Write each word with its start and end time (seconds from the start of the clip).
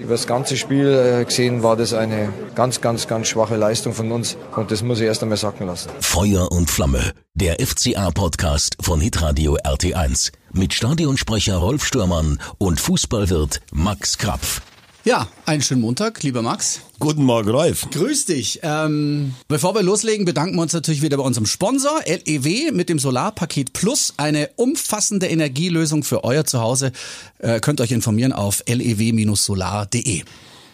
Über 0.00 0.14
das 0.14 0.26
ganze 0.26 0.56
Spiel 0.56 1.20
äh, 1.20 1.24
gesehen 1.26 1.62
war 1.62 1.76
das 1.76 1.92
eine 1.92 2.32
ganz, 2.54 2.80
ganz, 2.80 3.06
ganz 3.06 3.28
schwache 3.28 3.56
Leistung 3.56 3.92
von 3.92 4.10
uns 4.10 4.36
und 4.56 4.70
das 4.70 4.82
muss 4.82 4.98
ich 5.00 5.06
erst 5.06 5.22
einmal 5.22 5.36
sacken 5.36 5.66
lassen. 5.66 5.90
Feuer 6.00 6.50
und 6.50 6.70
Flamme, 6.70 7.12
der 7.34 7.56
FCA-Podcast 7.60 8.78
von 8.80 9.00
Hitradio 9.00 9.56
RT1 9.56 10.32
mit 10.52 10.72
Stadionsprecher 10.72 11.56
Rolf 11.56 11.84
Stürmann 11.84 12.40
und 12.56 12.80
Fußballwirt 12.80 13.60
Max 13.72 14.16
Krapf. 14.16 14.62
Ja, 15.02 15.28
einen 15.46 15.62
schönen 15.62 15.80
Montag, 15.80 16.22
lieber 16.22 16.42
Max. 16.42 16.80
Guten 16.98 17.24
Morgen, 17.24 17.48
Rolf. 17.48 17.88
Grüß 17.90 18.26
dich. 18.26 18.60
Ähm, 18.62 19.34
bevor 19.48 19.74
wir 19.74 19.82
loslegen, 19.82 20.26
bedanken 20.26 20.56
wir 20.56 20.62
uns 20.62 20.74
natürlich 20.74 21.00
wieder 21.00 21.16
bei 21.16 21.22
unserem 21.22 21.46
Sponsor 21.46 22.02
LEW 22.04 22.70
mit 22.72 22.90
dem 22.90 22.98
Solarpaket 22.98 23.72
Plus. 23.72 24.12
Eine 24.18 24.50
umfassende 24.56 25.26
Energielösung 25.26 26.04
für 26.04 26.22
euer 26.22 26.44
Zuhause. 26.44 26.92
Äh, 27.38 27.60
könnt 27.60 27.80
euch 27.80 27.92
informieren 27.92 28.34
auf 28.34 28.62
lew-solar.de. 28.66 30.22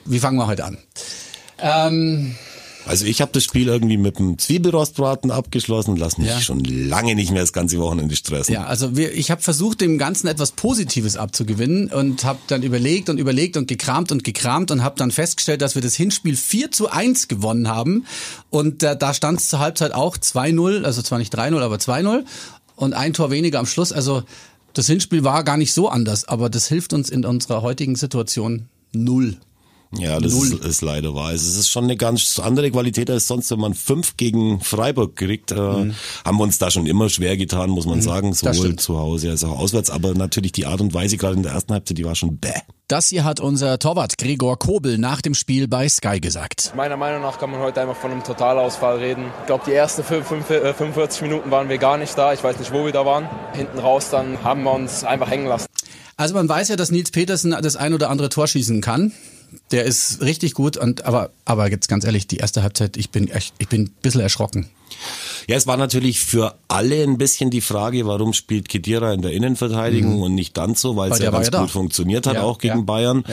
Wie 0.06 0.18
fangen 0.18 0.38
wir 0.38 0.48
heute 0.48 0.64
an? 0.64 0.78
Ähm, 1.60 2.34
also 2.86 3.04
ich 3.04 3.20
habe 3.20 3.32
das 3.32 3.44
Spiel 3.44 3.68
irgendwie 3.68 3.96
mit 3.96 4.18
dem 4.18 4.38
Zwiebelrostbraten 4.38 5.30
abgeschlossen, 5.30 5.96
lass 5.96 6.18
mich 6.18 6.28
ja. 6.28 6.40
schon 6.40 6.60
lange 6.60 7.14
nicht 7.14 7.32
mehr 7.32 7.42
das 7.42 7.52
ganze 7.52 7.78
Wochenende 7.78 8.14
stressen. 8.16 8.54
Ja, 8.54 8.64
also 8.64 8.96
wir, 8.96 9.12
ich 9.14 9.30
habe 9.30 9.42
versucht, 9.42 9.80
dem 9.80 9.98
Ganzen 9.98 10.28
etwas 10.28 10.52
Positives 10.52 11.16
abzugewinnen 11.16 11.88
und 11.88 12.24
habe 12.24 12.38
dann 12.46 12.62
überlegt 12.62 13.08
und 13.08 13.18
überlegt 13.18 13.56
und 13.56 13.66
gekramt 13.66 14.12
und 14.12 14.24
gekramt 14.24 14.70
und 14.70 14.82
habe 14.82 14.96
dann 14.96 15.10
festgestellt, 15.10 15.62
dass 15.62 15.74
wir 15.74 15.82
das 15.82 15.94
Hinspiel 15.94 16.36
4 16.36 16.70
zu 16.70 16.88
1 16.88 17.28
gewonnen 17.28 17.68
haben 17.68 18.06
und 18.50 18.82
äh, 18.82 18.96
da 18.96 19.12
stand 19.14 19.40
es 19.40 19.48
zur 19.48 19.58
Halbzeit 19.58 19.92
auch 19.92 20.16
2-0, 20.16 20.84
also 20.84 21.02
zwar 21.02 21.18
nicht 21.18 21.36
3-0, 21.36 21.60
aber 21.60 21.76
2-0 21.76 22.24
und 22.76 22.94
ein 22.94 23.12
Tor 23.12 23.30
weniger 23.30 23.58
am 23.58 23.66
Schluss, 23.66 23.92
also 23.92 24.22
das 24.74 24.86
Hinspiel 24.86 25.24
war 25.24 25.42
gar 25.42 25.56
nicht 25.56 25.72
so 25.72 25.88
anders, 25.88 26.28
aber 26.28 26.50
das 26.50 26.68
hilft 26.68 26.92
uns 26.92 27.08
in 27.08 27.24
unserer 27.24 27.62
heutigen 27.62 27.96
Situation 27.96 28.68
null. 28.92 29.38
Ja, 29.92 30.20
das 30.20 30.32
ist, 30.32 30.64
ist, 30.64 30.82
leider 30.82 31.14
wahr. 31.14 31.32
Es 31.32 31.46
ist 31.46 31.68
schon 31.68 31.84
eine 31.84 31.96
ganz 31.96 32.38
andere 32.38 32.70
Qualität 32.70 33.08
als 33.10 33.28
sonst, 33.28 33.50
wenn 33.50 33.60
man 33.60 33.74
fünf 33.74 34.16
gegen 34.16 34.60
Freiburg 34.60 35.16
kriegt. 35.16 35.52
Äh, 35.52 35.56
mhm. 35.56 35.94
Haben 36.24 36.38
wir 36.38 36.42
uns 36.42 36.58
da 36.58 36.70
schon 36.70 36.86
immer 36.86 37.08
schwer 37.08 37.36
getan, 37.36 37.70
muss 37.70 37.86
man 37.86 37.98
mhm, 37.98 38.02
sagen, 38.02 38.32
sowohl 38.34 38.76
zu 38.76 38.98
Hause 38.98 39.30
als 39.30 39.44
auch 39.44 39.58
auswärts. 39.58 39.90
Aber 39.90 40.14
natürlich 40.14 40.52
die 40.52 40.66
Art 40.66 40.80
und 40.80 40.92
Weise, 40.92 41.16
gerade 41.16 41.36
in 41.36 41.42
der 41.42 41.52
ersten 41.52 41.72
Halbzeit, 41.72 41.98
die 41.98 42.04
war 42.04 42.14
schon 42.14 42.38
bäh. 42.38 42.50
Das 42.88 43.08
hier 43.08 43.24
hat 43.24 43.40
unser 43.40 43.78
Torwart 43.80 44.16
Gregor 44.16 44.58
Kobel 44.58 44.98
nach 44.98 45.20
dem 45.20 45.34
Spiel 45.34 45.66
bei 45.66 45.88
Sky 45.88 46.20
gesagt. 46.20 46.72
Meiner 46.76 46.96
Meinung 46.96 47.22
nach 47.22 47.38
kann 47.38 47.50
man 47.50 47.60
heute 47.60 47.80
einfach 47.80 47.96
von 47.96 48.12
einem 48.12 48.22
Totalausfall 48.22 48.98
reden. 48.98 49.24
Ich 49.40 49.46
glaube, 49.46 49.64
die 49.66 49.72
ersten 49.72 50.04
45 50.04 51.22
Minuten 51.22 51.50
waren 51.50 51.68
wir 51.68 51.78
gar 51.78 51.98
nicht 51.98 52.16
da. 52.16 52.32
Ich 52.32 52.44
weiß 52.44 52.58
nicht, 52.58 52.72
wo 52.72 52.84
wir 52.84 52.92
da 52.92 53.04
waren. 53.04 53.28
Hinten 53.54 53.78
raus 53.78 54.10
dann 54.10 54.44
haben 54.44 54.62
wir 54.62 54.72
uns 54.72 55.02
einfach 55.02 55.28
hängen 55.28 55.46
lassen. 55.46 55.66
Also 56.16 56.34
man 56.34 56.48
weiß 56.48 56.68
ja, 56.68 56.76
dass 56.76 56.90
Nils 56.90 57.10
Petersen 57.10 57.56
das 57.60 57.76
ein 57.76 57.92
oder 57.92 58.08
andere 58.08 58.28
Tor 58.28 58.46
schießen 58.46 58.80
kann 58.80 59.12
der 59.70 59.84
ist 59.84 60.20
richtig 60.20 60.54
gut. 60.54 60.76
Und 60.76 61.04
aber, 61.04 61.30
aber 61.44 61.70
jetzt 61.70 61.88
ganz 61.88 62.04
ehrlich, 62.04 62.26
die 62.26 62.38
erste 62.38 62.62
Halbzeit, 62.62 62.96
ich 62.96 63.10
bin 63.10 63.28
echt, 63.28 63.54
ich 63.58 63.68
bin 63.68 63.82
ein 63.82 63.94
bisschen 64.02 64.20
erschrocken. 64.20 64.68
Ja, 65.48 65.56
es 65.56 65.66
war 65.66 65.76
natürlich 65.76 66.20
für 66.20 66.56
alle 66.68 67.02
ein 67.02 67.18
bisschen 67.18 67.50
die 67.50 67.60
Frage, 67.60 68.06
warum 68.06 68.32
spielt 68.32 68.68
Kedira 68.68 69.12
in 69.12 69.22
der 69.22 69.32
Innenverteidigung 69.32 70.16
mhm. 70.16 70.22
und 70.22 70.34
nicht 70.34 70.56
dann 70.56 70.74
so, 70.74 70.96
weil 70.96 71.12
es 71.12 71.18
ja 71.18 71.30
ganz 71.30 71.50
ja 71.52 71.60
gut 71.60 71.70
funktioniert 71.70 72.26
hat, 72.26 72.34
ja, 72.34 72.42
auch 72.42 72.58
gegen 72.58 72.78
ja, 72.78 72.84
Bayern. 72.84 73.24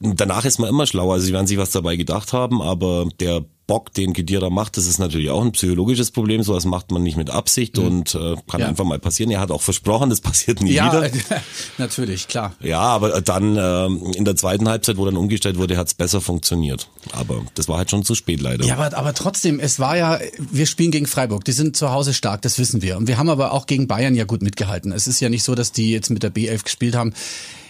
Danach 0.00 0.44
ist 0.44 0.58
man 0.58 0.68
immer 0.68 0.86
schlauer, 0.86 1.14
also 1.14 1.26
sie 1.26 1.32
werden 1.32 1.46
sich 1.46 1.58
was 1.58 1.70
dabei 1.70 1.96
gedacht 1.96 2.32
haben, 2.32 2.62
aber 2.62 3.08
der 3.18 3.44
Bock, 3.68 3.92
den 3.92 4.14
Kedira 4.14 4.48
macht, 4.48 4.78
das 4.78 4.86
ist 4.86 4.98
natürlich 4.98 5.28
auch 5.28 5.44
ein 5.44 5.52
psychologisches 5.52 6.10
Problem. 6.10 6.42
Sowas 6.42 6.64
macht 6.64 6.90
man 6.90 7.02
nicht 7.02 7.18
mit 7.18 7.28
Absicht 7.28 7.76
mhm. 7.76 7.84
und 7.84 8.14
äh, 8.14 8.34
kann 8.50 8.62
ja. 8.62 8.66
einfach 8.66 8.84
mal 8.84 8.98
passieren. 8.98 9.30
Er 9.30 9.40
hat 9.40 9.50
auch 9.50 9.60
versprochen, 9.60 10.08
das 10.08 10.20
passiert 10.22 10.62
nie 10.62 10.72
ja, 10.72 10.90
wieder. 10.90 11.10
natürlich, 11.78 12.28
klar. 12.28 12.54
Ja, 12.60 12.80
aber 12.80 13.20
dann 13.20 13.56
äh, 13.56 13.86
in 14.16 14.24
der 14.24 14.36
zweiten 14.36 14.68
Halbzeit, 14.68 14.96
wo 14.96 15.04
dann 15.04 15.18
umgestellt 15.18 15.58
wurde, 15.58 15.76
hat 15.76 15.86
es 15.86 15.94
besser 15.94 16.22
funktioniert. 16.22 16.88
Aber 17.12 17.42
das 17.54 17.68
war 17.68 17.76
halt 17.76 17.90
schon 17.90 18.04
zu 18.04 18.14
spät 18.14 18.40
leider. 18.40 18.64
Ja, 18.64 18.78
aber, 18.78 18.96
aber 18.96 19.12
trotzdem, 19.12 19.60
es 19.60 19.78
war 19.78 19.98
ja, 19.98 20.18
wir 20.38 20.64
spielen 20.64 20.90
gegen 20.90 21.06
Freiburg. 21.06 21.44
Die 21.44 21.52
sind 21.52 21.76
zu 21.76 21.92
Hause 21.92 22.14
stark, 22.14 22.40
das 22.40 22.58
wissen 22.58 22.80
wir. 22.80 22.96
Und 22.96 23.06
wir 23.06 23.18
haben 23.18 23.28
aber 23.28 23.52
auch 23.52 23.66
gegen 23.66 23.86
Bayern 23.86 24.14
ja 24.14 24.24
gut 24.24 24.40
mitgehalten. 24.42 24.92
Es 24.92 25.06
ist 25.06 25.20
ja 25.20 25.28
nicht 25.28 25.42
so, 25.42 25.54
dass 25.54 25.72
die 25.72 25.92
jetzt 25.92 26.08
mit 26.08 26.22
der 26.22 26.32
B11 26.32 26.64
gespielt 26.64 26.96
haben. 26.96 27.12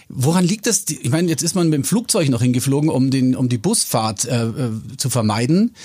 Woran 0.09 0.43
liegt 0.43 0.65
das? 0.65 0.85
Ich 0.89 1.09
meine, 1.11 1.29
jetzt 1.29 1.43
ist 1.43 1.55
man 1.55 1.69
mit 1.69 1.75
dem 1.75 1.83
Flugzeug 1.83 2.29
noch 2.29 2.41
hingeflogen, 2.41 2.89
um 2.89 3.11
den, 3.11 3.35
um 3.35 3.47
die 3.47 3.59
Busfahrt 3.59 4.25
äh, 4.25 4.45
äh, 4.45 4.71
zu 4.97 5.09
vermeiden. 5.09 5.75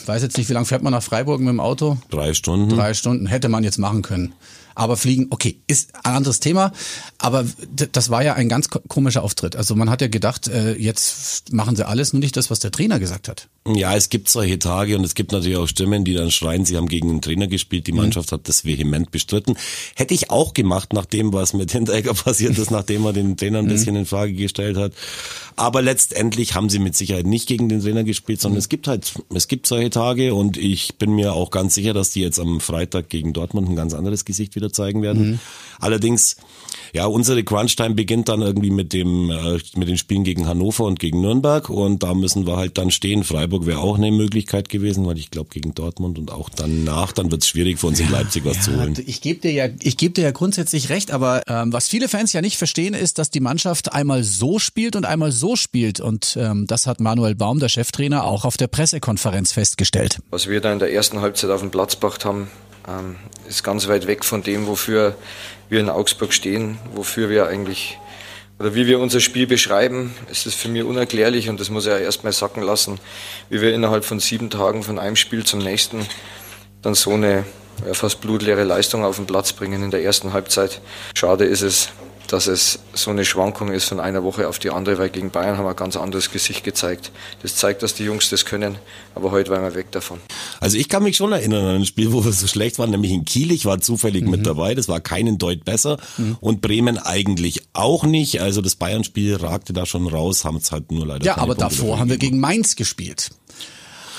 Ich 0.00 0.06
weiß 0.06 0.22
jetzt 0.22 0.36
nicht, 0.36 0.48
wie 0.50 0.52
lange 0.52 0.66
fährt 0.66 0.82
man 0.82 0.92
nach 0.92 1.02
Freiburg 1.02 1.40
mit 1.40 1.48
dem 1.48 1.60
Auto? 1.60 1.96
Drei 2.10 2.34
Stunden. 2.34 2.68
Drei 2.68 2.92
Stunden 2.92 3.26
hätte 3.26 3.48
man 3.48 3.64
jetzt 3.64 3.78
machen 3.78 4.02
können. 4.02 4.34
Aber 4.74 4.96
Fliegen, 4.96 5.26
okay, 5.30 5.58
ist 5.66 5.94
ein 6.04 6.14
anderes 6.14 6.40
Thema. 6.40 6.72
Aber 7.18 7.44
das 7.92 8.10
war 8.10 8.22
ja 8.22 8.34
ein 8.34 8.48
ganz 8.48 8.68
komischer 8.70 9.22
Auftritt. 9.22 9.56
Also 9.56 9.74
man 9.74 9.90
hat 9.90 10.00
ja 10.00 10.08
gedacht, 10.08 10.48
äh, 10.48 10.74
jetzt 10.74 11.52
machen 11.52 11.76
sie 11.76 11.86
alles, 11.86 12.12
nur 12.12 12.20
nicht 12.20 12.36
das, 12.36 12.50
was 12.50 12.60
der 12.60 12.70
Trainer 12.70 12.98
gesagt 12.98 13.28
hat. 13.28 13.48
Ja, 13.68 13.94
es 13.94 14.08
gibt 14.08 14.28
solche 14.28 14.58
Tage 14.58 14.96
und 14.96 15.04
es 15.04 15.14
gibt 15.14 15.32
natürlich 15.32 15.58
auch 15.58 15.66
Stimmen, 15.66 16.04
die 16.04 16.14
dann 16.14 16.30
schreien, 16.30 16.64
sie 16.64 16.76
haben 16.76 16.88
gegen 16.88 17.10
einen 17.10 17.20
Trainer 17.20 17.46
gespielt, 17.46 17.86
die 17.86 17.92
mhm. 17.92 17.98
Mannschaft 17.98 18.30
mhm. 18.30 18.36
hat 18.36 18.48
das 18.48 18.64
vehement 18.64 19.10
bestritten. 19.10 19.56
Hätte 19.94 20.14
ich 20.14 20.30
auch 20.30 20.54
gemacht, 20.54 20.92
nach 20.92 21.04
dem, 21.04 21.32
was 21.32 21.52
mit 21.52 21.70
Hinteregger 21.70 22.14
passiert 22.14 22.58
ist, 22.58 22.70
nachdem 22.70 23.04
er 23.04 23.12
den 23.12 23.36
Trainer 23.36 23.58
ein 23.58 23.66
mhm. 23.66 23.70
bisschen 23.70 23.96
in 23.96 24.06
Frage 24.06 24.32
gestellt 24.32 24.76
hat. 24.76 24.92
Aber 25.56 25.82
letztendlich 25.82 26.54
haben 26.54 26.70
sie 26.70 26.78
mit 26.78 26.96
Sicherheit 26.96 27.26
nicht 27.26 27.46
gegen 27.46 27.68
den 27.68 27.80
Trainer 27.80 28.04
gespielt, 28.04 28.40
sondern 28.40 28.56
mhm. 28.56 28.60
es 28.60 28.68
gibt 28.68 28.88
halt, 28.88 29.12
es 29.34 29.48
gibt 29.48 29.66
solche 29.66 29.90
Tage 29.90 30.34
und 30.34 30.56
ich 30.56 30.96
bin 30.96 31.14
mir 31.14 31.34
auch 31.34 31.50
ganz 31.50 31.74
sicher, 31.74 31.92
dass 31.92 32.10
die 32.10 32.20
jetzt 32.20 32.40
am 32.40 32.60
Freitag 32.60 33.08
gegen 33.08 33.32
Dortmund 33.32 33.68
ein 33.68 33.76
ganz 33.76 33.94
anderes 33.94 34.24
Gesicht 34.24 34.54
wieder 34.54 34.59
zeigen 34.68 35.02
werden. 35.02 35.30
Mhm. 35.30 35.38
Allerdings, 35.80 36.36
ja, 36.92 37.06
unsere 37.06 37.42
Crunch-Time 37.42 37.94
beginnt 37.94 38.28
dann 38.28 38.42
irgendwie 38.42 38.70
mit 38.70 38.92
dem, 38.92 39.30
äh, 39.30 39.58
mit 39.76 39.88
den 39.88 39.96
Spielen 39.96 40.24
gegen 40.24 40.46
Hannover 40.46 40.84
und 40.84 40.98
gegen 40.98 41.20
Nürnberg 41.20 41.70
und 41.70 42.02
da 42.02 42.14
müssen 42.14 42.46
wir 42.46 42.56
halt 42.56 42.76
dann 42.76 42.90
stehen. 42.90 43.24
Freiburg 43.24 43.66
wäre 43.66 43.78
auch 43.78 43.96
eine 43.96 44.10
Möglichkeit 44.10 44.68
gewesen, 44.68 45.06
weil 45.06 45.18
ich 45.18 45.30
glaube 45.30 45.50
gegen 45.50 45.74
Dortmund 45.74 46.18
und 46.18 46.30
auch 46.30 46.50
danach, 46.50 47.12
dann 47.12 47.30
wird 47.30 47.42
es 47.42 47.48
schwierig 47.48 47.78
für 47.78 47.86
uns 47.86 48.00
in 48.00 48.10
Leipzig 48.10 48.44
was 48.44 48.58
ja, 48.58 48.62
zu 48.62 48.76
holen. 48.76 48.96
Ich 49.06 49.20
gebe 49.20 49.40
dir 49.40 49.52
ja, 49.52 49.68
ich 49.80 49.96
gebe 49.96 50.12
dir 50.14 50.22
ja 50.22 50.30
grundsätzlich 50.32 50.90
recht, 50.90 51.12
aber 51.12 51.42
ähm, 51.48 51.72
was 51.72 51.88
viele 51.88 52.08
Fans 52.08 52.32
ja 52.32 52.42
nicht 52.42 52.58
verstehen, 52.58 52.94
ist, 52.94 53.18
dass 53.18 53.30
die 53.30 53.40
Mannschaft 53.40 53.92
einmal 53.92 54.22
so 54.22 54.58
spielt 54.58 54.96
und 54.96 55.06
einmal 55.06 55.32
so 55.32 55.56
spielt 55.56 56.00
und 56.00 56.36
ähm, 56.38 56.66
das 56.66 56.86
hat 56.86 57.00
Manuel 57.00 57.34
Baum, 57.34 57.58
der 57.58 57.68
Cheftrainer, 57.68 58.24
auch 58.24 58.44
auf 58.44 58.56
der 58.56 58.66
Pressekonferenz 58.66 59.52
festgestellt. 59.52 60.18
Was 60.30 60.48
wir 60.48 60.60
da 60.60 60.72
in 60.72 60.78
der 60.78 60.92
ersten 60.92 61.20
Halbzeit 61.20 61.50
auf 61.50 61.60
den 61.60 61.70
Platz 61.70 61.94
gebracht 61.94 62.24
haben, 62.24 62.48
ähm, 62.98 63.16
ist 63.48 63.62
ganz 63.62 63.88
weit 63.88 64.06
weg 64.06 64.24
von 64.24 64.42
dem, 64.42 64.66
wofür 64.66 65.16
wir 65.68 65.80
in 65.80 65.88
Augsburg 65.88 66.32
stehen, 66.32 66.78
wofür 66.94 67.28
wir 67.28 67.46
eigentlich 67.46 67.98
oder 68.58 68.74
wie 68.74 68.86
wir 68.86 69.00
unser 69.00 69.20
Spiel 69.20 69.46
beschreiben, 69.46 70.14
ist 70.30 70.44
es 70.46 70.54
für 70.54 70.68
mich 70.68 70.82
unerklärlich 70.82 71.48
und 71.48 71.58
das 71.60 71.70
muss 71.70 71.86
ich 71.86 71.92
ja 71.92 71.98
erstmal 71.98 72.34
sacken 72.34 72.62
lassen, 72.62 73.00
wie 73.48 73.62
wir 73.62 73.74
innerhalb 73.74 74.04
von 74.04 74.20
sieben 74.20 74.50
Tagen 74.50 74.82
von 74.82 74.98
einem 74.98 75.16
Spiel 75.16 75.44
zum 75.44 75.60
nächsten 75.60 76.06
dann 76.82 76.94
so 76.94 77.12
eine 77.12 77.44
ja, 77.86 77.94
fast 77.94 78.20
blutleere 78.20 78.64
Leistung 78.64 79.02
auf 79.02 79.16
den 79.16 79.26
Platz 79.26 79.54
bringen 79.54 79.82
in 79.82 79.90
der 79.90 80.02
ersten 80.02 80.34
Halbzeit. 80.34 80.82
Schade 81.14 81.46
ist 81.46 81.62
es, 81.62 81.88
dass 82.30 82.46
es 82.46 82.78
so 82.94 83.10
eine 83.10 83.24
Schwankung 83.24 83.72
ist 83.72 83.86
von 83.86 83.98
einer 83.98 84.22
Woche 84.22 84.48
auf 84.48 84.60
die 84.60 84.70
andere, 84.70 84.98
weil 84.98 85.10
gegen 85.10 85.30
Bayern 85.30 85.58
haben 85.58 85.64
wir 85.64 85.70
ein 85.70 85.76
ganz 85.76 85.96
anderes 85.96 86.30
Gesicht 86.30 86.62
gezeigt. 86.62 87.10
Das 87.42 87.56
zeigt, 87.56 87.82
dass 87.82 87.94
die 87.94 88.04
Jungs 88.04 88.30
das 88.30 88.44
können, 88.44 88.78
aber 89.16 89.32
heute 89.32 89.50
waren 89.50 89.62
wir 89.62 89.74
weg 89.74 89.90
davon. 89.90 90.20
Also 90.60 90.76
ich 90.76 90.88
kann 90.88 91.02
mich 91.02 91.16
schon 91.16 91.32
erinnern 91.32 91.64
an 91.64 91.76
ein 91.76 91.86
Spiel, 91.86 92.12
wo 92.12 92.24
wir 92.24 92.32
so 92.32 92.46
schlecht 92.46 92.78
waren, 92.78 92.90
nämlich 92.90 93.10
in 93.10 93.24
Kiel. 93.24 93.50
Ich 93.50 93.66
war 93.66 93.80
zufällig 93.80 94.22
mhm. 94.22 94.30
mit 94.30 94.46
dabei, 94.46 94.76
das 94.76 94.88
war 94.88 95.00
keinen 95.00 95.38
Deut 95.38 95.64
besser 95.64 95.98
mhm. 96.18 96.36
und 96.40 96.60
Bremen 96.60 96.98
eigentlich 96.98 97.62
auch 97.72 98.04
nicht. 98.04 98.40
Also 98.40 98.62
das 98.62 98.76
Bayern-Spiel 98.76 99.36
ragte 99.36 99.72
da 99.72 99.84
schon 99.84 100.06
raus, 100.06 100.44
haben 100.44 100.56
es 100.58 100.70
halt 100.70 100.92
nur 100.92 101.06
leider 101.06 101.24
Ja, 101.24 101.38
aber 101.38 101.56
Punkte 101.56 101.64
davor 101.64 101.98
haben 101.98 102.10
wir 102.10 102.18
gegen 102.18 102.38
Mainz 102.38 102.76
gespielt. 102.76 103.30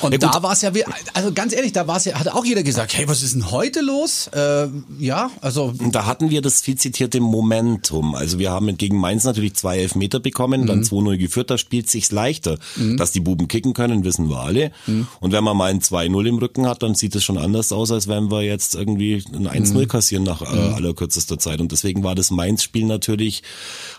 Und 0.01 0.13
ja, 0.13 0.17
da 0.17 0.43
war 0.43 0.53
es 0.53 0.61
ja, 0.61 0.71
also 1.13 1.31
ganz 1.33 1.53
ehrlich, 1.53 1.73
da 1.73 1.87
war 1.87 1.97
es 1.97 2.05
ja, 2.05 2.19
hat 2.19 2.27
auch 2.29 2.45
jeder 2.45 2.63
gesagt, 2.63 2.97
hey, 2.97 3.07
was 3.07 3.23
ist 3.23 3.35
denn 3.35 3.51
heute 3.51 3.81
los? 3.81 4.27
Äh, 4.27 4.67
ja, 4.99 5.31
also. 5.41 5.73
Und 5.77 5.95
da 5.95 6.05
hatten 6.05 6.29
wir 6.29 6.41
das 6.41 6.61
viel 6.61 6.75
zitierte 6.75 7.19
Momentum. 7.19 8.15
Also 8.15 8.39
wir 8.39 8.51
haben 8.51 8.75
gegen 8.77 8.97
Mainz 8.97 9.23
natürlich 9.23 9.55
zwei 9.55 9.79
Elfmeter 9.79 10.19
bekommen, 10.19 10.61
mhm. 10.61 10.67
dann 10.67 10.83
2-0 10.83 11.17
geführt, 11.17 11.49
da 11.49 11.57
spielt 11.57 11.89
sich's 11.89 12.11
leichter. 12.11 12.57
Mhm. 12.75 12.97
Dass 12.97 13.11
die 13.11 13.19
Buben 13.19 13.47
kicken 13.47 13.73
können, 13.73 14.03
wissen 14.03 14.29
wir 14.29 14.39
alle. 14.39 14.71
Mhm. 14.87 15.07
Und 15.19 15.31
wenn 15.31 15.43
man 15.43 15.57
mal 15.57 15.71
ein 15.71 15.81
2-0 15.81 16.27
im 16.27 16.37
Rücken 16.37 16.67
hat, 16.67 16.83
dann 16.83 16.95
sieht 16.95 17.15
es 17.15 17.23
schon 17.23 17.37
anders 17.37 17.71
aus, 17.71 17.91
als 17.91 18.07
wenn 18.07 18.31
wir 18.31 18.41
jetzt 18.41 18.75
irgendwie 18.75 19.23
ein 19.33 19.47
1-0 19.47 19.73
mhm. 19.73 19.87
kassieren 19.87 20.23
nach 20.23 20.41
äh, 20.41 20.55
mhm. 20.55 20.73
allerkürzester 20.75 21.37
Zeit. 21.39 21.61
Und 21.61 21.71
deswegen 21.71 22.03
war 22.03 22.15
das 22.15 22.31
Mainz-Spiel 22.31 22.85
natürlich, 22.85 23.43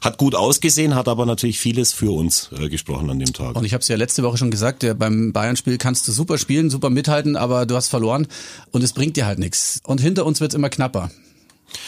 hat 0.00 0.18
gut 0.18 0.34
ausgesehen, 0.34 0.94
hat 0.94 1.08
aber 1.08 1.26
natürlich 1.26 1.58
vieles 1.58 1.92
für 1.92 2.10
uns 2.10 2.50
äh, 2.58 2.68
gesprochen 2.68 3.10
an 3.10 3.18
dem 3.18 3.32
Tag. 3.32 3.56
Und 3.56 3.64
ich 3.64 3.72
habe 3.72 3.82
es 3.82 3.88
ja 3.88 3.96
letzte 3.96 4.22
Woche 4.22 4.38
schon 4.38 4.50
gesagt, 4.50 4.82
der, 4.82 4.94
beim 4.94 5.32
Bayern-Spiel 5.32 5.78
kann 5.78 5.91
kannst 5.92 6.08
du 6.08 6.12
super 6.12 6.38
spielen, 6.38 6.70
super 6.70 6.88
mithalten, 6.88 7.36
aber 7.36 7.66
du 7.66 7.76
hast 7.76 7.88
verloren 7.88 8.26
und 8.70 8.82
es 8.82 8.94
bringt 8.94 9.18
dir 9.18 9.26
halt 9.26 9.38
nichts. 9.38 9.78
Und 9.84 10.00
hinter 10.00 10.24
uns 10.24 10.40
wird 10.40 10.52
es 10.52 10.56
immer 10.56 10.70
knapper. 10.70 11.10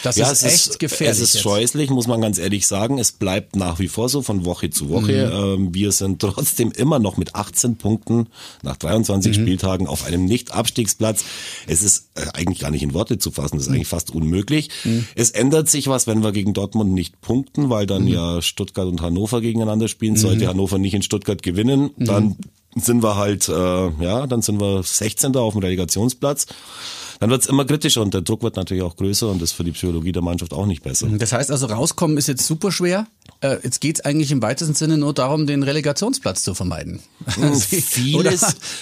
Das 0.03 0.15
ja, 0.15 0.31
ist 0.31 0.43
es 0.43 0.69
echt 0.69 0.79
gefährlich. 0.79 1.17
Es 1.17 1.21
ist 1.21 1.33
jetzt. 1.35 1.43
scheußlich, 1.43 1.89
muss 1.91 2.05
man 2.07 2.19
ganz 2.21 2.37
ehrlich 2.39 2.65
sagen. 2.67 2.97
Es 2.99 3.11
bleibt 3.11 3.55
nach 3.55 3.77
wie 3.79 3.87
vor 3.87 4.09
so 4.09 4.21
von 4.23 4.43
Woche 4.45 4.69
zu 4.71 4.89
Woche. 4.89 5.27
Mhm. 5.57 5.63
Ähm, 5.65 5.73
wir 5.75 5.91
sind 5.91 6.19
trotzdem 6.21 6.71
immer 6.71 6.97
noch 6.99 7.17
mit 7.17 7.33
18 7.35 7.77
Punkten 7.77 8.27
nach 8.63 8.77
23 8.77 9.35
Mhm. 9.37 9.41
Spieltagen 9.41 9.87
auf 9.87 10.05
einem 10.05 10.25
Nicht-Abstiegsplatz. 10.25 11.23
Es 11.67 11.81
ist 11.83 12.09
äh, 12.15 12.25
eigentlich 12.33 12.59
gar 12.59 12.69
nicht 12.71 12.81
in 12.83 12.93
Worte 12.93 13.17
zu 13.19 13.31
fassen. 13.31 13.57
Das 13.57 13.67
ist 13.67 13.73
eigentlich 13.73 13.87
fast 13.87 14.09
unmöglich. 14.11 14.69
Mhm. 14.85 15.05
Es 15.15 15.29
ändert 15.31 15.67
sich 15.69 15.87
was, 15.87 16.05
wenn 16.07 16.23
wir 16.23 16.31
gegen 16.31 16.53
Dortmund 16.53 16.91
nicht 16.93 17.21
punkten, 17.21 17.69
weil 17.71 17.85
Mhm. 17.85 17.89
dann 17.89 18.07
ja 18.07 18.41
Stuttgart 18.43 18.87
und 18.87 19.01
Hannover 19.01 19.41
gegeneinander 19.41 19.87
spielen. 19.87 20.15
Sollte 20.15 20.47
Hannover 20.47 20.77
nicht 20.79 20.93
in 20.95 21.01
Stuttgart 21.03 21.41
gewinnen, 21.43 21.91
Mhm. 21.97 22.05
dann 22.05 22.35
sind 22.75 23.01
wir 23.01 23.15
halt, 23.15 23.47
äh, 23.47 23.89
ja, 24.03 24.27
dann 24.27 24.41
sind 24.41 24.59
wir 24.59 24.83
16. 24.83 25.35
auf 25.37 25.53
dem 25.53 25.63
Relegationsplatz. 25.63 26.45
Dann 27.19 27.29
wird's 27.29 27.45
immer 27.45 27.63
kritischer 27.63 28.01
und 28.01 28.13
der 28.13 28.21
Druck 28.21 28.43
wird 28.43 28.57
natürlich 28.57 28.83
auch 28.83 28.97
größer 28.97 29.29
und 29.29 29.41
das 29.41 29.51
ist 29.51 29.55
für 29.55 29.63
die 29.63 29.71
Psychologie 29.71 30.11
der 30.11 30.21
Mannschaft 30.21 30.53
auch 30.53 30.65
nicht 30.65 30.83
besser. 30.83 31.07
Das 31.07 31.31
heißt 31.31 31.49
also, 31.49 31.67
rauskommen 31.67 32.17
ist 32.17 32.27
jetzt 32.27 32.45
super 32.45 32.71
schwer. 32.71 33.07
Äh, 33.41 33.57
jetzt 33.63 33.81
geht's 33.81 34.01
eigentlich 34.01 34.31
im 34.31 34.41
weitesten 34.41 34.73
Sinne 34.75 34.97
nur 34.97 35.13
darum, 35.13 35.45
den 35.47 35.63
Relegationsplatz 35.63 36.43
zu 36.43 36.53
vermeiden. 36.53 36.99
Viele, 37.59 38.19
Oder? 38.19 38.31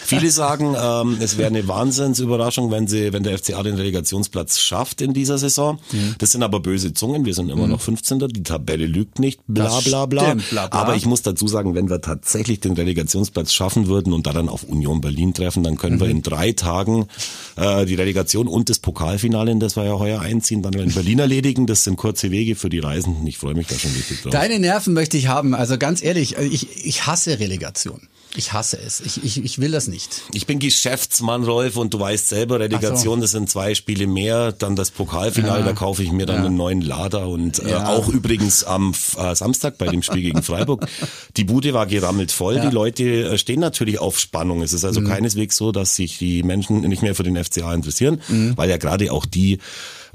viele 0.06 0.30
sagen, 0.32 0.76
ähm, 0.80 1.18
es 1.20 1.38
wäre 1.38 1.48
eine 1.48 1.68
Wahnsinnsüberraschung, 1.68 2.72
wenn 2.72 2.88
sie, 2.88 3.14
wenn 3.14 3.24
der 3.24 3.38
FCA 3.38 3.64
den 3.64 3.76
Relegationsplatz 3.76 4.60
schafft 4.60 5.02
in 5.02 5.14
dieser 5.14 5.38
Saison. 5.38 5.80
Mhm. 5.92 6.16
Das 6.18 6.32
sind 6.32 6.44
aber 6.44 6.60
böse 6.60 6.94
Zungen. 6.94 7.26
Wir 7.26 7.34
sind 7.34 7.50
immer 7.50 7.68
noch 7.68 7.82
15. 7.82 8.20
Die 8.30 8.44
Tabelle 8.44 8.86
lügt 8.86 9.20
nicht. 9.20 9.40
Bla 9.48 9.80
bla 9.82 10.06
bla. 10.06 10.24
stimmt, 10.26 10.50
bla, 10.50 10.68
bla. 10.68 10.80
Aber 10.82 10.96
ich 10.96 11.06
muss 11.06 11.22
dazu 11.22 11.48
sagen, 11.48 11.76
wenn 11.76 11.90
wir 11.90 12.02
tatsächlich 12.02 12.60
den 12.60 12.74
Relegationsplatz 12.74 13.54
schaffen 13.54 13.88
würden 13.88 14.14
und 14.14 14.28
da 14.28 14.34
dann 14.34 14.50
auf 14.50 14.64
Union 14.64 15.02
Berlin 15.02 15.34
treffen, 15.34 15.64
dann 15.64 15.78
können 15.78 16.00
wir 16.00 16.08
Mhm. 16.08 16.12
in 16.18 16.22
drei 16.24 16.52
Tagen 16.52 17.08
äh, 17.56 17.86
die 17.86 17.96
Relegation 17.96 18.48
und 18.48 18.70
das 18.70 18.80
Pokalfinale, 18.80 19.52
in 19.52 19.60
das 19.60 19.76
wir 19.76 19.86
ja 19.86 19.98
heuer 20.00 20.20
einziehen, 20.22 20.62
dann 20.62 20.74
in 20.74 20.94
Berlin 20.94 21.20
erledigen. 21.20 21.66
Das 21.68 21.84
sind 21.84 21.96
kurze 21.96 22.32
Wege 22.32 22.56
für 22.56 22.70
die 22.70 22.80
Reisenden. 22.80 23.26
Ich 23.28 23.38
freue 23.38 23.54
mich 23.56 23.68
da 23.68 23.76
schon 23.80 23.92
richtig 23.92 24.22
drauf. 24.22 24.33
Deine 24.34 24.60
Nerven 24.60 24.94
möchte 24.94 25.18
ich 25.18 25.28
haben. 25.28 25.54
Also 25.56 25.78
ganz 25.78 26.04
ehrlich, 26.04 26.38
ich, 26.38 26.86
ich 26.86 27.06
hasse 27.06 27.40
Relegation. 27.40 28.08
Ich 28.36 28.52
hasse 28.52 28.80
es. 28.84 29.00
Ich, 29.02 29.24
ich, 29.24 29.44
ich 29.46 29.60
will 29.62 29.70
das 29.70 29.88
nicht. 29.88 30.24
Ich 30.34 30.48
bin 30.48 30.58
Geschäftsmann, 30.58 31.44
Rolf, 31.44 31.78
und 31.78 31.94
du 31.94 32.00
weißt 32.00 32.30
selber, 32.30 32.60
Relegation, 32.60 33.22
das 33.22 33.30
sind 33.30 33.48
zwei 33.48 33.76
Spiele 33.76 34.08
mehr. 34.08 34.52
Dann 34.52 34.76
das 34.76 34.90
Pokalfinale, 34.90 35.60
Ja. 35.60 35.66
da 35.68 35.74
kaufe 35.74 36.02
ich 36.02 36.12
mir 36.12 36.26
dann 36.26 36.38
Ja. 36.38 36.46
einen 36.48 36.58
neuen 36.58 36.82
Lader. 36.82 37.28
Und 37.28 37.60
äh, 37.60 37.70
Ja. 37.70 37.90
auch 37.90 38.08
übrigens 38.10 38.64
am 38.64 38.96
äh, 39.18 39.36
Samstag 39.36 39.78
bei 39.78 39.86
dem 39.88 40.02
Spiel 40.02 40.24
gegen 40.24 40.42
Freiburg. 40.44 40.88
Die 41.38 41.44
Bude 41.44 41.76
war 41.76 41.86
gerammelt 41.86 42.32
voll. 42.32 42.58
Mhm. 42.58 42.62
Die 42.70 42.74
Leute 42.74 43.04
äh, 43.04 43.38
stehen 43.38 43.60
natürlich 43.60 44.00
auf 44.00 44.18
Spannung. 44.20 44.64
Es 44.64 44.74
ist 44.74 44.84
also 44.84 45.04
keineswegs 45.04 45.56
so, 45.56 45.72
dass 45.72 45.96
sich 45.96 46.18
die 46.18 46.42
Menschen 46.42 46.82
nicht 46.82 47.04
mehr 47.04 47.14
für 47.14 47.22
den 47.24 47.38
FCA 47.38 47.72
interessieren, 47.76 48.20
Mhm. 48.30 48.54
weil 48.58 48.68
ja 48.68 48.78
gerade 48.78 49.12
auch 49.12 49.28
die 49.28 49.60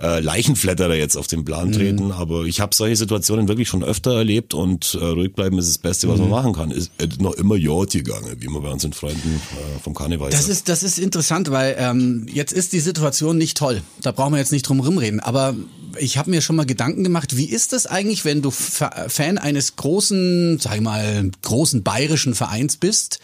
äh, 0.00 0.20
Leichenflatterer 0.20 0.94
jetzt 0.94 1.16
auf 1.16 1.26
den 1.26 1.40
Mhm. 1.40 1.44
Plan 1.44 1.72
treten. 1.72 2.12
Aber 2.12 2.44
ich 2.44 2.60
habe 2.60 2.74
solche 2.74 2.96
Situationen 2.96 3.48
wirklich 3.48 3.68
schon 3.68 3.82
öfter 3.82 4.14
erlebt 4.16 4.54
und 4.54 4.94
äh, 4.94 5.04
ruhig 5.04 5.32
bleiben 5.34 5.58
ist 5.58 5.68
das 5.68 5.78
Beste, 5.78 6.08
was 6.08 6.16
Mhm. 6.18 6.28
man 6.28 6.30
machen 6.30 6.52
kann. 6.52 6.70
Ist 6.70 6.90
äh, 6.98 7.08
noch 7.20 7.32
immer 7.34 7.56
Jod 7.56 7.90
gegangen, 7.92 8.36
wie 8.38 8.48
man 8.48 8.62
bei 8.62 8.70
unseren 8.70 8.92
Freunden 8.92 9.40
äh, 9.52 9.80
vom 9.82 9.94
Karneval 9.94 10.30
Das 10.30 10.40
sagt. 10.42 10.52
ist, 10.52 10.68
das 10.68 10.82
ist 10.82 10.98
interessant, 10.98 11.50
weil 11.50 11.76
ähm, 11.78 12.26
jetzt 12.32 12.52
ist 12.52 12.72
die 12.72 12.80
Situation 12.80 13.36
nicht 13.38 13.56
toll. 13.56 13.82
Da 14.02 14.12
brauchen 14.12 14.32
wir 14.34 14.38
jetzt 14.38 14.52
nicht 14.52 14.62
drum 14.68 14.80
rumreden. 14.80 15.20
Aber 15.20 15.54
ich 15.98 16.16
habe 16.18 16.30
mir 16.30 16.42
schon 16.42 16.56
mal 16.56 16.66
Gedanken 16.66 17.02
gemacht, 17.02 17.36
wie 17.36 17.46
ist 17.46 17.72
das 17.72 17.86
eigentlich, 17.86 18.24
wenn 18.24 18.40
du 18.42 18.50
Fa- 18.50 19.06
Fan 19.08 19.38
eines 19.38 19.76
großen, 19.76 20.58
sag 20.60 20.76
ich 20.76 20.80
mal, 20.80 21.30
großen 21.42 21.82
bayerischen 21.82 22.34
Vereins 22.34 22.76
bist, 22.76 23.18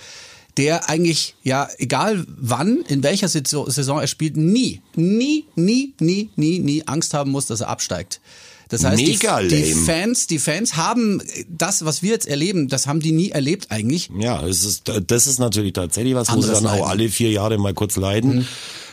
der 0.56 0.88
eigentlich, 0.88 1.34
ja, 1.42 1.68
egal 1.78 2.24
wann, 2.28 2.82
in 2.88 3.02
welcher 3.02 3.28
Saison 3.28 4.00
er 4.00 4.06
spielt, 4.06 4.36
nie, 4.36 4.82
nie, 4.94 5.46
nie, 5.56 5.94
nie, 6.00 6.30
nie, 6.36 6.58
nie 6.60 6.86
Angst 6.86 7.14
haben 7.14 7.30
muss, 7.30 7.46
dass 7.46 7.60
er 7.60 7.68
absteigt. 7.68 8.20
Das 8.68 8.84
heißt, 8.84 9.02
Mega 9.02 9.42
die, 9.42 9.48
die. 9.48 9.72
Fans, 9.72 10.26
die 10.26 10.38
Fans 10.38 10.76
haben 10.76 11.22
das, 11.48 11.84
was 11.84 12.02
wir 12.02 12.10
jetzt 12.12 12.26
erleben, 12.26 12.68
das 12.68 12.86
haben 12.86 13.00
die 13.00 13.12
nie 13.12 13.30
erlebt 13.30 13.66
eigentlich. 13.70 14.10
Ja, 14.18 14.44
es 14.46 14.64
ist, 14.64 14.90
das 15.06 15.26
ist 15.26 15.38
natürlich 15.38 15.74
tatsächlich 15.74 16.14
was, 16.14 16.34
wo 16.34 16.40
sie 16.40 16.48
dann 16.48 16.66
auch 16.66 16.72
Leiden. 16.72 16.84
alle 16.86 17.08
vier 17.08 17.30
Jahre 17.30 17.58
mal 17.58 17.74
kurz 17.74 17.96
leiden. 17.96 18.46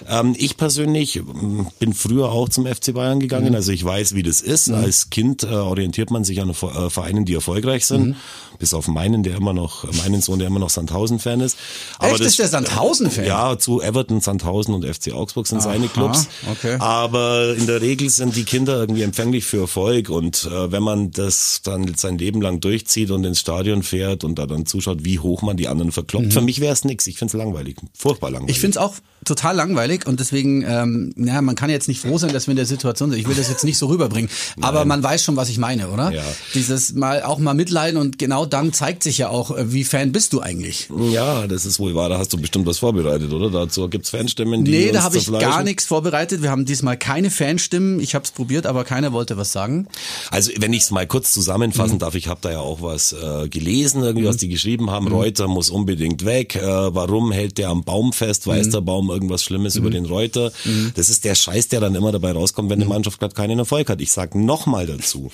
Ähm, 0.07 0.35
ich 0.37 0.57
persönlich 0.57 1.17
ähm, 1.17 1.67
bin 1.79 1.93
früher 1.93 2.31
auch 2.31 2.49
zum 2.49 2.65
FC 2.65 2.93
Bayern 2.93 3.19
gegangen, 3.19 3.55
also 3.55 3.71
ich 3.71 3.83
weiß, 3.83 4.15
wie 4.15 4.23
das 4.23 4.41
ist. 4.41 4.69
Als 4.69 5.09
Kind 5.09 5.43
äh, 5.43 5.47
orientiert 5.47 6.11
man 6.11 6.23
sich 6.23 6.41
an 6.41 6.49
äh, 6.49 6.89
Vereinen, 6.89 7.25
die 7.25 7.33
erfolgreich 7.33 7.85
sind. 7.85 8.15
Bis 8.59 8.73
auf 8.75 8.87
meinen, 8.87 9.23
der 9.23 9.35
immer 9.37 9.53
noch, 9.53 9.91
meinen 10.03 10.21
Sohn, 10.21 10.37
der 10.37 10.47
immer 10.47 10.59
noch 10.59 10.69
Sandhausen-Fan 10.69 11.41
ist. 11.41 11.57
Echt? 11.99 12.19
Ist 12.19 12.37
der 12.37 12.47
Sandhausen-Fan? 12.47 13.25
Ja, 13.25 13.57
zu 13.57 13.81
Everton, 13.81 14.21
Sandhausen 14.21 14.75
und 14.75 14.85
FC 14.85 15.13
Augsburg 15.13 15.47
sind 15.47 15.63
seine 15.63 15.87
Clubs. 15.87 16.27
okay. 16.51 16.77
Aber 16.79 17.55
in 17.55 17.65
der 17.65 17.81
Regel 17.81 18.09
sind 18.09 18.35
die 18.35 18.43
Kinder 18.43 18.77
irgendwie 18.79 19.01
empfänglich 19.01 19.45
für 19.45 19.60
Erfolg 19.61 20.09
und 20.09 20.45
äh, 20.45 20.71
wenn 20.71 20.83
man 20.83 21.11
das 21.11 21.61
dann 21.63 21.95
sein 21.95 22.17
Leben 22.17 22.41
lang 22.41 22.59
durchzieht 22.59 23.11
und 23.11 23.23
ins 23.23 23.39
Stadion 23.39 23.83
fährt 23.83 24.23
und 24.23 24.37
da 24.37 24.45
dann 24.45 24.65
zuschaut, 24.65 25.03
wie 25.03 25.19
hoch 25.19 25.41
man 25.41 25.57
die 25.57 25.67
anderen 25.67 25.91
verkloppt, 25.91 26.33
für 26.33 26.41
mich 26.41 26.59
wäre 26.59 26.73
es 26.73 26.83
nix. 26.83 27.07
Ich 27.07 27.17
find's 27.17 27.33
langweilig, 27.33 27.77
furchtbar 27.93 28.31
langweilig. 28.31 28.49
Mhm. 28.49 28.55
Ich 28.55 28.59
finde 28.59 28.77
es 28.79 28.83
auch 28.83 28.95
total 29.25 29.55
langweilig 29.55 30.07
und 30.07 30.19
deswegen, 30.19 30.63
ähm, 30.67 31.13
naja, 31.15 31.41
man 31.41 31.55
kann 31.55 31.69
jetzt 31.69 31.87
nicht 31.87 32.01
froh 32.01 32.17
sein, 32.17 32.33
dass 32.33 32.47
wir 32.47 32.53
in 32.53 32.57
der 32.57 32.65
Situation 32.65 33.11
sind. 33.11 33.19
Ich 33.19 33.27
will 33.27 33.35
das 33.35 33.49
jetzt 33.49 33.63
nicht 33.63 33.77
so 33.77 33.87
rüberbringen, 33.87 34.29
aber 34.61 34.85
man 34.85 35.03
weiß 35.03 35.23
schon, 35.23 35.35
was 35.35 35.49
ich 35.49 35.57
meine, 35.57 35.89
oder? 35.89 36.11
Ja. 36.11 36.23
Dieses 36.53 36.93
mal 36.93 37.23
auch 37.23 37.37
mal 37.37 37.53
mitleiden 37.53 37.99
und 37.99 38.17
genau 38.17 38.45
dann 38.45 38.73
zeigt 38.73 39.03
sich 39.03 39.19
ja 39.19 39.29
auch, 39.29 39.55
äh, 39.55 39.71
wie 39.71 39.83
Fan 39.83 40.11
bist 40.11 40.33
du 40.33 40.41
eigentlich. 40.41 40.89
ja, 41.11 41.47
das 41.47 41.65
ist 41.65 41.79
wohl 41.79 41.95
wahr. 41.95 42.09
Da 42.09 42.17
hast 42.17 42.33
du 42.33 42.37
bestimmt 42.37 42.65
was 42.65 42.79
vorbereitet, 42.79 43.31
oder? 43.31 43.49
Dazu 43.49 43.87
gibt's 43.89 44.09
Fanstimmen, 44.09 44.65
die 44.65 44.71
Nee, 44.71 44.91
da 44.91 45.03
habe 45.03 45.17
ich 45.17 45.31
gar 45.31 45.63
nichts 45.63 45.85
vorbereitet. 45.85 46.41
Wir 46.41 46.49
haben 46.49 46.65
diesmal 46.65 46.97
keine 46.97 47.29
Fanstimmen. 47.29 47.99
Ich 47.99 48.15
habe 48.15 48.25
es 48.25 48.31
probiert, 48.31 48.65
aber 48.65 48.83
keiner 48.83 49.13
wollte 49.13 49.37
was 49.37 49.50
sagen. 49.51 49.87
Also 50.29 50.51
wenn 50.57 50.73
ich 50.73 50.83
es 50.83 50.91
mal 50.91 51.05
kurz 51.07 51.33
zusammenfassen 51.33 51.95
Mhm. 51.95 51.99
darf, 51.99 52.15
ich 52.15 52.27
habe 52.27 52.39
da 52.41 52.51
ja 52.51 52.59
auch 52.59 52.81
was 52.81 53.13
äh, 53.13 53.47
gelesen, 53.49 54.03
irgendwie 54.03 54.25
was 54.27 54.37
die 54.37 54.47
geschrieben 54.49 54.89
haben. 54.89 55.05
Mhm. 55.07 55.13
Reuter 55.13 55.47
muss 55.47 55.69
unbedingt 55.69 56.25
weg. 56.25 56.55
Äh, 56.55 56.61
warum 56.95 57.31
hält 57.31 57.57
der 57.57 57.69
am 57.69 57.83
Baum 57.83 58.13
fest? 58.13 58.47
Weiß 58.47 58.67
Mhm. 58.67 58.71
der 58.71 58.81
Baum 58.81 59.09
irgendwas 59.09 59.43
Schlimmes 59.43 59.75
über 59.75 59.89
den 59.89 60.05
Reuter? 60.05 60.51
Das 60.95 61.09
ist 61.09 61.25
der 61.25 61.35
Scheiß, 61.35 61.67
der 61.69 61.79
dann 61.81 61.95
immer 61.95 62.11
dabei 62.11 62.31
rauskommt, 62.31 62.69
wenn 62.69 62.77
eine 62.79 62.85
Mhm. 62.85 62.89
Mannschaft 62.91 63.19
gerade 63.19 63.35
keinen 63.35 63.59
Erfolg 63.59 63.89
hat. 63.89 64.01
Ich 64.01 64.11
sag 64.11 64.35
noch 64.35 64.65
mal 64.65 64.85
dazu. 64.87 65.29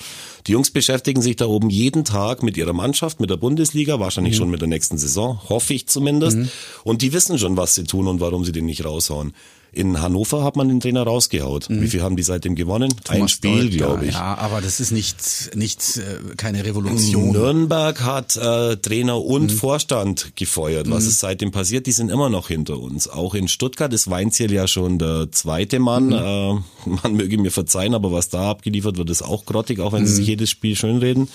Die 0.46 0.52
Jungs 0.52 0.70
beschäftigen 0.70 1.22
sich 1.22 1.36
da 1.36 1.46
oben 1.46 1.70
jeden 1.70 2.04
Tag 2.04 2.42
mit 2.42 2.56
ihrer 2.56 2.72
Mannschaft, 2.72 3.20
mit 3.20 3.30
der 3.30 3.36
Bundesliga, 3.36 4.00
wahrscheinlich 4.00 4.34
Mhm. 4.34 4.38
schon 4.38 4.50
mit 4.50 4.60
der 4.60 4.68
nächsten 4.68 4.98
Saison, 4.98 5.40
hoffe 5.48 5.74
ich 5.74 5.86
zumindest. 5.86 6.38
Und 6.84 7.02
die 7.02 7.12
wissen 7.12 7.38
schon, 7.38 7.56
was 7.56 7.74
sie 7.74 7.84
tun 7.84 8.06
und 8.08 8.20
warum 8.20 8.44
sie 8.44 8.52
den 8.52 8.66
nicht 8.66 8.84
raushauen. 8.84 9.34
In 9.70 10.00
Hannover 10.00 10.42
hat 10.44 10.56
man 10.56 10.68
den 10.68 10.80
Trainer 10.80 11.02
rausgehaut. 11.02 11.66
Wie 11.68 11.88
viel 11.88 12.02
haben 12.02 12.16
die 12.16 12.22
seitdem 12.22 12.54
gewonnen? 12.54 12.90
Ein 12.90 12.96
Mhm. 12.96 13.04
Thomas 13.18 13.30
Spiel, 13.32 13.50
Dold, 13.60 13.72
glaube 13.76 14.06
ich. 14.06 14.14
Ja, 14.14 14.36
aber 14.38 14.60
das 14.60 14.80
ist 14.80 14.90
nicht, 14.92 15.50
nicht 15.54 15.98
äh, 15.98 16.34
keine 16.36 16.64
Revolution. 16.64 17.32
Nürnberg 17.32 18.00
hat 18.02 18.36
äh, 18.36 18.76
Trainer 18.76 19.20
und 19.22 19.44
Mhm. 19.52 19.56
Vorstand 19.56 20.32
gefeuert. 20.36 20.90
Was 20.90 21.04
ist 21.04 21.20
seitdem 21.20 21.50
passiert? 21.52 21.86
Die 21.86 21.92
sind 21.92 22.10
immer 22.10 22.30
noch 22.30 22.48
hinter 22.48 22.78
uns. 22.78 23.08
Auch 23.08 23.34
in 23.34 23.46
Stuttgart 23.46 23.92
ist 23.92 24.08
Weinziel 24.10 24.52
ja 24.52 24.66
schon 24.66 24.98
der 24.98 25.28
zweite 25.32 25.78
Mann. 25.78 26.06
Mhm. 26.06 26.12
Äh, 26.14 26.90
man 27.02 27.14
möge 27.14 27.36
mir 27.38 27.50
verzeihen, 27.50 27.94
aber 27.94 28.10
was 28.10 28.30
da 28.30 28.50
abgeliefert 28.50 28.96
wird, 28.96 29.10
ist 29.10 29.22
auch 29.22 29.44
grottig, 29.44 29.80
auch 29.80 29.92
wenn 29.92 30.02
Mhm. 30.02 30.06
sie 30.06 30.14
sich 30.14 30.26
jedes 30.28 30.48
Spiel 30.50 30.76
schönreden. 30.76 31.28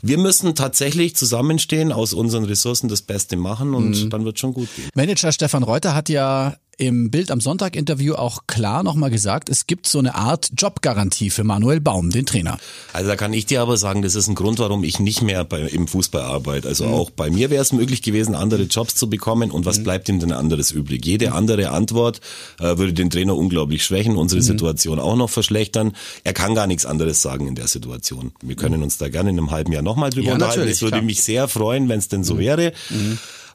Wir 0.00 0.16
müssen 0.18 0.54
tatsächlich 0.54 1.16
zusammenstehen, 1.16 1.90
aus 1.92 2.12
unseren 2.14 2.44
Ressourcen 2.44 2.88
das 2.88 3.02
Beste 3.02 3.36
machen 3.36 3.74
und 3.74 4.04
Mhm. 4.04 4.10
dann 4.10 4.24
wird 4.24 4.38
schon 4.38 4.54
gut 4.54 4.68
gehen. 4.76 4.88
Manager 4.94 5.32
Stefan 5.32 5.62
Reuter 5.64 5.94
hat 5.94 6.08
ja 6.08 6.56
im 6.78 7.10
Bild 7.10 7.32
am 7.32 7.40
Sonntag 7.40 7.74
Interview 7.74 8.14
auch 8.14 8.42
klar 8.46 8.84
nochmal 8.84 9.10
gesagt, 9.10 9.48
es 9.48 9.66
gibt 9.66 9.86
so 9.86 9.98
eine 9.98 10.14
Art 10.14 10.50
Jobgarantie 10.56 11.28
für 11.30 11.42
Manuel 11.42 11.80
Baum, 11.80 12.10
den 12.10 12.24
Trainer. 12.24 12.56
Also 12.92 13.08
da 13.08 13.16
kann 13.16 13.32
ich 13.32 13.46
dir 13.46 13.60
aber 13.62 13.76
sagen, 13.76 14.00
das 14.02 14.14
ist 14.14 14.28
ein 14.28 14.36
Grund, 14.36 14.60
warum 14.60 14.84
ich 14.84 15.00
nicht 15.00 15.20
mehr 15.20 15.42
bei, 15.44 15.60
im 15.62 15.88
Fußball 15.88 16.22
arbeite. 16.22 16.68
Also 16.68 16.86
Mhm. 16.86 16.94
auch 16.94 17.10
bei 17.10 17.30
mir 17.30 17.50
wäre 17.50 17.60
es 17.62 17.72
möglich 17.72 18.00
gewesen, 18.02 18.36
andere 18.36 18.62
Jobs 18.62 18.94
zu 18.94 19.10
bekommen. 19.10 19.50
Und 19.50 19.62
Mhm. 19.62 19.66
was 19.66 19.82
bleibt 19.82 20.08
ihm 20.08 20.20
denn 20.20 20.30
anderes 20.30 20.70
übrig? 20.70 21.04
Jede 21.04 21.32
andere 21.32 21.70
Antwort 21.70 22.20
äh, 22.60 22.78
würde 22.78 22.92
den 22.92 23.10
Trainer 23.10 23.36
unglaublich 23.36 23.84
schwächen, 23.84 24.12
Mhm. 24.12 24.18
unsere 24.20 24.42
Situation 24.42 25.00
auch 25.00 25.16
noch 25.16 25.30
verschlechtern. 25.30 25.92
Er 26.22 26.32
kann 26.32 26.54
gar 26.54 26.68
nichts 26.68 26.86
anderes 26.86 27.20
sagen 27.22 27.48
in 27.48 27.56
der 27.56 27.66
Situation. 27.66 28.30
Wir 28.40 28.54
können 28.54 28.84
uns 28.84 28.98
da 28.98 29.08
gerne 29.08 29.30
in 29.30 29.38
einem 29.38 29.50
halben 29.50 29.72
Jahr 29.72 29.82
nochmal 29.82 30.10
drüber 30.10 30.28
Ja, 30.28 30.34
unterhalten. 30.34 30.68
Es 30.68 30.80
würde 30.80 30.92
klar. 30.92 31.00
Mhm. 31.02 31.06
mich 31.06 31.24
sehr 31.24 31.48
freuen, 31.48 31.88
wenn 31.88 31.98
es 31.98 32.06
denn 32.06 32.22
so 32.22 32.38
wäre. 32.38 32.72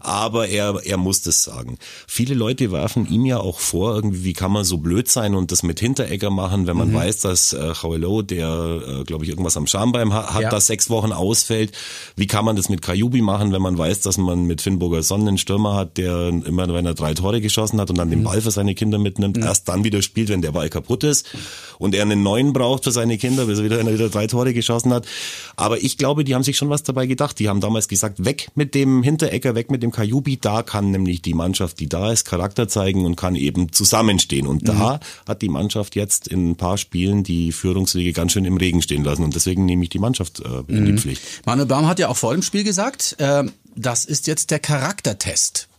Aber 0.03 0.47
er, 0.49 0.79
er 0.83 0.97
muss 0.97 1.21
das 1.21 1.43
sagen. 1.43 1.77
Viele 2.07 2.35
Leute 2.35 2.71
werfen 2.71 3.07
ihm 3.09 3.25
ja 3.25 3.39
auch 3.39 3.59
vor, 3.59 3.95
irgendwie, 3.95 4.23
wie 4.25 4.33
kann 4.33 4.51
man 4.51 4.63
so 4.65 4.77
blöd 4.77 5.07
sein 5.09 5.33
und 5.33 5.51
das 5.51 5.63
mit 5.63 5.79
Hinteregger 5.79 6.29
machen, 6.29 6.67
wenn 6.67 6.75
man 6.77 6.89
Mhm. 6.89 6.93
weiß, 6.95 7.21
dass 7.21 7.53
äh, 7.53 7.73
Chauelo, 7.73 8.21
der, 8.21 8.81
äh, 9.01 9.03
glaube 9.05 9.23
ich, 9.23 9.29
irgendwas 9.29 9.55
am 9.57 9.65
Schambein 9.65 10.13
ha 10.13 10.33
hat, 10.33 10.41
Ja. 10.41 10.49
da 10.49 10.59
sechs 10.59 10.89
Wochen 10.89 11.11
ausfällt. 11.13 11.71
Wie 12.15 12.27
kann 12.27 12.43
man 12.45 12.55
das 12.55 12.67
mit 12.69 12.81
Kajubi 12.81 13.21
machen, 13.21 13.51
wenn 13.53 13.61
man 13.61 13.77
weiß, 13.77 14.01
dass 14.01 14.17
man 14.17 14.43
mit 14.45 14.61
Finnburger 14.61 15.03
Sonnen 15.03 15.27
einen 15.29 15.37
Stürmer 15.37 15.75
hat, 15.75 15.97
der 15.97 16.27
immer, 16.29 16.71
wenn 16.73 16.85
er 16.85 16.93
drei 16.93 17.13
Tore 17.13 17.39
geschossen 17.41 17.79
hat 17.79 17.89
und 17.89 17.97
dann 17.97 18.07
Mhm. 18.09 18.11
den 18.11 18.23
Ball 18.23 18.41
für 18.41 18.51
seine 18.51 18.75
Kinder 18.75 18.97
mitnimmt, 18.99 19.37
erst 19.37 19.69
dann 19.69 19.83
wieder 19.85 20.01
spielt, 20.01 20.29
wenn 20.29 20.41
der 20.41 20.51
Ball 20.51 20.69
kaputt 20.69 21.03
ist 21.05 21.27
und 21.79 21.95
er 21.95 22.01
einen 22.01 22.23
neuen 22.23 22.51
braucht 22.51 22.83
für 22.83 22.91
seine 22.91 23.17
Kinder, 23.17 23.45
bis 23.45 23.59
er 23.59 23.65
wieder, 23.65 23.77
wenn 23.77 23.87
er 23.87 23.93
wieder 23.93 24.09
drei 24.09 24.27
Tore 24.27 24.53
geschossen 24.53 24.91
hat. 24.93 25.05
Aber 25.55 25.81
ich 25.81 25.97
glaube, 25.97 26.23
die 26.25 26.35
haben 26.35 26.43
sich 26.43 26.57
schon 26.57 26.69
was 26.69 26.83
dabei 26.83 27.05
gedacht. 27.07 27.39
Die 27.39 27.47
haben 27.47 27.61
damals 27.61 27.87
gesagt, 27.87 28.25
weg 28.25 28.49
mit 28.55 28.75
dem 28.75 29.01
Hinteregger, 29.03 29.55
weg 29.55 29.71
mit 29.71 29.81
dem 29.81 29.91
Kajubi. 29.93 30.37
Da 30.37 30.63
kann 30.63 30.91
nämlich 30.91 31.21
die 31.21 31.33
Mannschaft, 31.33 31.79
die 31.79 31.87
da 31.87 32.11
ist, 32.11 32.25
Charakter 32.25 32.67
zeigen 32.67 33.05
und 33.05 33.15
kann 33.15 33.35
eben 33.35 33.71
zusammenstehen. 33.71 34.45
Und 34.45 34.67
da 34.67 34.99
mhm. 34.99 35.27
hat 35.27 35.41
die 35.41 35.49
Mannschaft 35.49 35.95
jetzt 35.95 36.27
in 36.27 36.51
ein 36.51 36.55
paar 36.57 36.77
Spielen 36.77 37.23
die 37.23 37.53
Führungswege 37.53 38.11
ganz 38.11 38.33
schön 38.33 38.43
im 38.43 38.57
Regen 38.57 38.81
stehen 38.81 39.05
lassen. 39.05 39.23
Und 39.23 39.35
deswegen 39.35 39.65
nehme 39.65 39.83
ich 39.83 39.89
die 39.89 39.99
Mannschaft 39.99 40.41
äh, 40.41 40.63
in 40.67 40.81
mhm. 40.81 40.85
die 40.87 40.97
Pflicht. 40.97 41.21
Manuel 41.45 41.67
Baum 41.67 41.87
hat 41.87 41.99
ja 41.99 42.09
auch 42.09 42.17
vor 42.17 42.33
dem 42.33 42.41
Spiel 42.41 42.65
gesagt, 42.65 43.15
äh, 43.19 43.45
das 43.75 44.03
ist 44.03 44.27
jetzt 44.27 44.51
der 44.51 44.59
Charaktertest. 44.59 45.69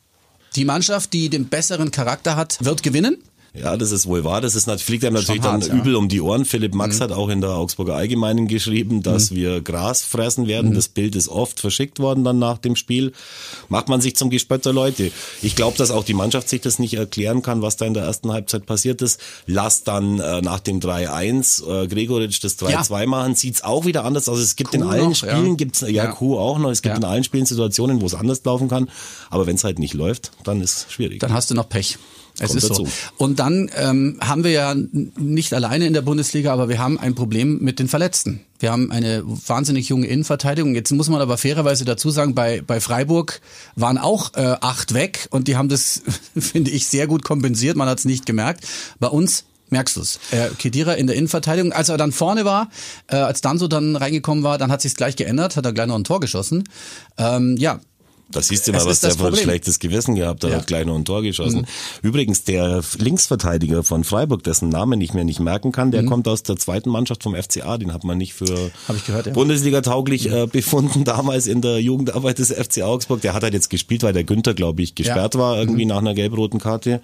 Die 0.56 0.64
Mannschaft, 0.64 1.12
die 1.12 1.28
den 1.28 1.47
besseren 1.47 1.90
Charakter 1.90 2.37
hat, 2.37 2.64
wird 2.64 2.83
gewinnen. 2.83 3.18
Ja, 3.56 3.76
das 3.76 3.92
ist 3.92 4.06
wohl 4.06 4.25
wahr. 4.25 4.40
Das 4.40 4.56
ist, 4.56 4.68
fliegt 4.82 5.04
einem 5.04 5.14
natürlich 5.14 5.42
hart, 5.42 5.62
dann 5.62 5.76
ja. 5.76 5.80
übel 5.80 5.94
um 5.94 6.08
die 6.08 6.20
Ohren. 6.20 6.44
Philipp 6.44 6.75
Max 6.75 6.99
mhm. 6.99 7.04
hat 7.04 7.12
auch 7.12 7.28
in 7.28 7.40
der 7.40 7.50
Augsburger 7.50 7.94
Allgemeinen 7.94 8.49
geschrieben, 8.49 9.02
dass 9.02 9.30
mhm. 9.30 9.37
wir 9.37 9.61
Gras 9.61 10.02
fressen 10.02 10.49
werden. 10.49 10.70
Mhm. 10.70 10.75
Das 10.75 10.88
Bild 10.88 11.14
ist 11.14 11.28
oft 11.28 11.61
verschickt 11.61 12.00
worden 12.00 12.25
dann 12.25 12.40
nach 12.40 12.58
dem 12.58 12.75
Spiel. 12.75 13.12
Macht 13.68 13.88
man 13.88 14.00
sich 14.00 14.16
zum 14.16 14.28
Gespött 14.28 14.64
der 14.64 14.73
Leute. 14.73 15.12
Ich 15.40 15.54
glaube, 15.54 15.78
dass 15.78 15.92
auch 15.92 16.02
die 16.02 16.14
Mannschaft 16.14 16.49
sich 16.49 16.62
das 16.62 16.80
nicht 16.80 16.94
erklären 16.94 17.42
kann, 17.42 17.62
was 17.62 17.76
da 17.76 17.87
in 17.87 17.94
der 17.94 18.02
ersten 18.02 18.32
Halbzeit 18.32 18.66
passiert 18.66 19.00
ist. 19.02 19.20
Lass 19.46 19.84
dann 19.84 20.18
äh, 20.18 20.40
nach 20.40 20.58
dem 20.58 20.80
3-1 20.80 21.84
äh, 21.84 21.87
Gregoritsch 21.87 22.42
das 22.42 22.58
3-2 22.58 23.00
ja. 23.00 23.06
machen, 23.06 23.37
sieht's 23.37 23.62
auch 23.62 23.84
wieder 23.84 24.04
anders 24.04 24.28
aus. 24.28 24.40
Es 24.40 24.56
gibt 24.56 24.70
Kuh 24.70 24.78
in 24.78 24.82
allen 24.82 25.11
noch, 25.11 25.14
Spielen, 25.14 25.50
ja. 25.50 25.54
gibt's 25.54 25.80
ja, 25.82 25.88
ja 25.88 26.06
Kuh 26.08 26.38
auch 26.38 26.58
noch, 26.58 26.70
es 26.70 26.82
gibt 26.82 26.96
in 26.96 27.04
allen 27.04 27.23
Spielen 27.23 27.46
Situationen, 27.46 28.00
wo 28.00 28.06
es 28.06 28.14
anders 28.14 28.42
laufen 28.44 28.68
kann. 28.68 28.90
Aber 29.30 29.46
wenn 29.46 29.54
es 29.54 29.62
halt 29.62 29.78
nicht 29.78 29.94
läuft, 29.94 30.32
dann 30.42 30.61
ist 30.61 30.76
es 30.88 30.92
schwierig. 30.92 31.20
Dann 31.20 31.32
hast 31.32 31.52
du 31.52 31.54
noch 31.54 31.68
Pech. 31.68 31.99
Es 32.41 32.55
ist 32.55 32.71
dazu. 32.71 32.87
so. 32.87 32.93
Und 33.17 33.38
dann 33.38 33.71
ähm, 33.76 34.19
haben 34.21 34.43
wir 34.43 34.50
ja 34.50 34.75
nicht 34.75 35.55
alleine 35.55 35.87
in 35.87 35.93
der 35.93 36.03
Bundesliga, 36.03 36.53
aber 36.53 36.69
wir 36.69 36.79
haben 36.79 36.99
ein 36.99 37.14
Problem 37.14 37.59
mit 37.61 37.79
den 37.79 37.87
Verletzten. 37.87 38.41
Wir 38.59 38.73
haben 38.73 38.91
eine 38.91 39.23
wahnsinnig 39.25 39.88
junge 39.88 40.07
Innenverteidigung. 40.07 40.75
Jetzt 40.75 40.91
muss 40.91 41.09
man 41.09 41.21
aber 41.21 41.38
fairerweise 41.38 41.85
dazu 41.85 42.11
sagen, 42.11 42.35
bei, 42.35 42.61
bei 42.61 42.81
Freiburg 42.81 43.41
waren 43.76 43.99
auch 43.99 44.35
äh, 44.35 44.57
acht 44.61 44.95
weg 44.95 45.29
und 45.31 45.47
die 45.47 45.57
haben 45.57 45.69
das, 45.69 46.03
finde 46.37 46.73
ich, 46.73 46.88
sehr 46.88 47.07
gut 47.07 47.23
kompensiert. 47.23 47.76
Man 47.76 47.88
hat 47.88 48.00
es 48.00 48.05
nicht 48.05 48.26
gemerkt. 48.26 48.67
Bei 48.99 49.09
uns 49.09 49.45
merkst 49.71 49.97
du 49.97 50.00
es. 50.00 50.19
Äh, 50.31 50.50
Kedira 50.59 50.95
in 50.95 51.07
der 51.07 51.17
Innenverteidigung, 51.17 51.73
als 51.73 51.88
er 51.88 51.99
dann 51.99 52.12
vorne 52.12 52.45
war, 52.45 52.69
äh, 53.09 53.17
als 53.17 53.43
Danso 53.43 53.69
dann 53.69 53.97
reingekommen 53.97 54.43
war, 54.43 54.59
dann 54.59 54.73
hat 54.73 54.83
sich's 54.83 54.97
gleich 54.97 55.17
geändert, 55.17 55.57
hat 55.57 55.64
er 55.64 55.73
gleich 55.73 55.87
noch 55.87 55.97
ein 55.97 56.05
Tor 56.05 56.21
geschossen. 56.21 56.64
Ähm, 57.19 57.57
ja, 57.59 57.81
da 58.31 58.43
siehst 58.43 58.66
du 58.66 58.73
mal, 58.73 58.85
was 58.85 59.00
der 59.00 59.12
für 59.12 59.26
ein 59.26 59.37
schlechtes 59.37 59.78
Gewissen 59.78 60.14
gehabt 60.14 60.45
hat, 60.45 60.50
ja. 60.50 60.57
hat 60.57 60.66
gleich 60.66 60.87
noch 60.87 60.97
ein 60.97 61.04
Tor 61.04 61.23
geschossen. 61.23 61.61
Mhm. 61.61 62.09
Übrigens, 62.09 62.45
der 62.45 62.83
Linksverteidiger 62.99 63.85
von 63.85 64.02
Freiburg, 64.02 64.43
dessen 64.43 64.71
Namen 64.71 65.00
ich 65.00 65.14
mir 65.14 65.25
nicht 65.25 65.40
merken 65.40 65.73
kann, 65.73 65.90
der 65.90 66.02
mhm. 66.02 66.07
kommt 66.07 66.28
aus 66.28 66.43
der 66.43 66.57
zweiten 66.57 66.90
Mannschaft 66.90 67.23
vom 67.23 67.35
FCA, 67.35 67.78
den 67.78 67.93
hat 67.93 68.04
man 68.04 68.19
nicht 68.19 68.35
für 68.35 68.71
gehört, 69.07 69.26
ja. 69.26 69.33
Bundesliga 69.33 69.83
tauglich 69.83 70.31
äh, 70.31 70.47
befunden, 70.47 71.04
damals 71.04 71.47
in 71.47 71.61
der 71.61 71.81
Jugendarbeit 71.81 72.38
des 72.38 72.52
FC 72.52 72.83
Augsburg. 72.83 73.21
Der 73.21 73.35
hat 73.35 73.43
halt 73.43 73.54
jetzt 73.54 73.71
gespielt, 73.71 74.02
weil 74.02 74.12
der 74.12 74.25
Günther, 74.25 74.54
glaube 74.54 74.83
ich, 74.83 74.95
gesperrt 74.95 75.35
ja. 75.35 75.40
war, 75.40 75.59
irgendwie 75.59 75.85
mhm. 75.85 75.90
nach 75.90 75.99
einer 75.99 76.14
gelb-roten 76.14 76.61
Karte. 76.61 77.00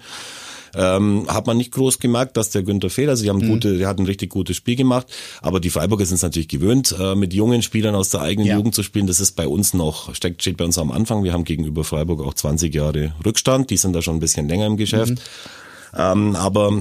Ähm, 0.75 1.25
hat 1.27 1.47
man 1.47 1.57
nicht 1.57 1.71
groß 1.71 1.99
gemerkt, 1.99 2.37
dass 2.37 2.49
der 2.49 2.63
Günther 2.63 2.89
fehlt. 2.89 3.09
Also 3.09 3.23
die 3.23 3.29
haben 3.29 3.39
mhm. 3.39 3.49
gute, 3.49 3.77
der 3.77 3.87
hat 3.87 3.99
ein 3.99 4.05
richtig 4.05 4.29
gutes 4.29 4.57
Spiel 4.57 4.75
gemacht. 4.75 5.07
Aber 5.41 5.59
die 5.59 5.69
Freiburger 5.69 6.05
sind 6.05 6.15
es 6.15 6.21
natürlich 6.21 6.47
gewöhnt, 6.47 6.95
äh, 6.99 7.15
mit 7.15 7.33
jungen 7.33 7.61
Spielern 7.61 7.95
aus 7.95 8.09
der 8.09 8.21
eigenen 8.21 8.47
ja. 8.47 8.55
Jugend 8.55 8.75
zu 8.75 8.83
spielen. 8.83 9.07
Das 9.07 9.19
ist 9.19 9.33
bei 9.33 9.47
uns 9.47 9.73
noch, 9.73 10.13
steckt, 10.15 10.41
steht 10.41 10.57
bei 10.57 10.65
uns 10.65 10.77
am 10.77 10.91
Anfang. 10.91 11.23
Wir 11.23 11.33
haben 11.33 11.43
gegenüber 11.43 11.83
Freiburg 11.83 12.21
auch 12.21 12.33
20 12.33 12.73
Jahre 12.73 13.13
Rückstand. 13.25 13.69
Die 13.69 13.77
sind 13.77 13.93
da 13.93 14.01
schon 14.01 14.17
ein 14.17 14.19
bisschen 14.19 14.47
länger 14.47 14.65
im 14.65 14.77
Geschäft. 14.77 15.13
Mhm. 15.13 15.19
Ähm, 15.95 16.35
aber 16.35 16.71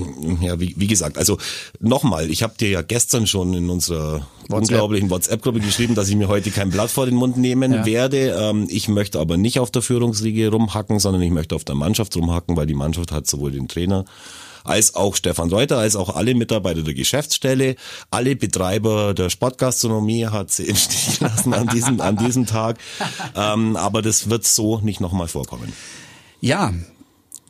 ja, 0.41 0.61
wie, 0.61 0.75
wie 0.77 0.87
gesagt, 0.87 1.19
also 1.19 1.39
nochmal, 1.81 2.31
ich 2.31 2.43
habe 2.43 2.55
dir 2.59 2.69
ja 2.69 2.83
gestern 2.83 3.27
schon 3.27 3.55
in 3.55 3.71
unserer 3.71 4.27
WhatsApp. 4.43 4.59
unglaublichen 4.59 5.11
WhatsApp-Gruppe 5.11 5.61
geschrieben, 5.61 5.95
dass 5.95 6.09
ich 6.09 6.17
mir 6.17 6.29
heute 6.29 6.51
kein 6.51 6.71
Blatt 6.71 6.91
vor 6.91 7.07
den 7.07 7.17
Mund 7.17 7.37
nehmen 7.37 7.73
ja. 7.73 7.87
werde. 7.87 8.37
Ähm, 8.39 8.67
ich 8.71 8.89
möchte 8.89 9.19
aber 9.19 9.37
nicht 9.37 9.59
auf 9.59 9.71
der 9.71 9.83
Führungsriege 9.83 10.51
rumhacken, 10.51 10.99
sondern 10.99 11.23
ich 11.23 11.31
möchte 11.31 11.55
auf 11.55 11.65
der 11.65 11.75
Mannschaft 11.75 12.17
rumhacken, 12.17 12.57
weil 12.57 12.67
die 12.67 12.75
Mannschaft 12.75 13.13
hat 13.13 13.27
sowohl 13.27 13.53
den 13.53 13.69
Trainer 13.69 14.05
als 14.65 14.95
auch 14.95 15.17
Stefan 15.17 15.51
Reuter, 15.51 15.79
als 15.79 15.97
auch 15.97 16.15
alle 16.15 16.35
Mitarbeiter 16.35 16.83
der 16.83 16.95
Geschäftsstelle, 16.95 17.77
alle 18.11 18.37
Betreiber 18.37 19.15
der 19.15 19.31
Sportgastronomie 19.31 20.27
hat 20.27 20.51
sie 20.51 20.65
im 20.67 20.77
Stich 20.77 21.19
gelassen 21.19 21.55
an 21.55 21.69
diesem, 21.69 22.01
an 22.01 22.17
diesem 22.17 22.47
Tag. 22.47 22.79
Ähm, 23.35 23.77
aber 23.77 24.03
das 24.03 24.31
wird 24.31 24.47
so 24.47 24.81
nicht 24.81 25.01
nochmal 25.01 25.29
vorkommen. 25.29 25.73
Ja, 26.41 26.73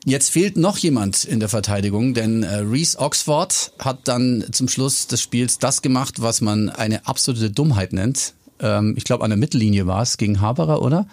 Jetzt 0.04 0.30
fehlt 0.30 0.56
noch 0.56 0.78
jemand 0.78 1.24
in 1.24 1.40
der 1.40 1.50
Verteidigung, 1.50 2.14
denn 2.14 2.42
äh, 2.42 2.56
Reese 2.56 2.98
Oxford 2.98 3.72
hat 3.78 4.08
dann 4.08 4.44
zum 4.50 4.68
Schluss 4.68 5.06
des 5.06 5.20
Spiels 5.20 5.58
das 5.58 5.82
gemacht, 5.82 6.22
was 6.22 6.40
man 6.40 6.70
eine 6.70 7.06
absolute 7.06 7.50
Dummheit 7.50 7.92
nennt. 7.92 8.32
Ähm, 8.60 8.94
ich 8.96 9.04
glaube, 9.04 9.24
an 9.24 9.30
der 9.30 9.36
Mittellinie 9.36 9.86
war 9.86 10.02
es 10.02 10.16
gegen 10.16 10.40
Haberer, 10.40 10.80
oder? 10.80 11.06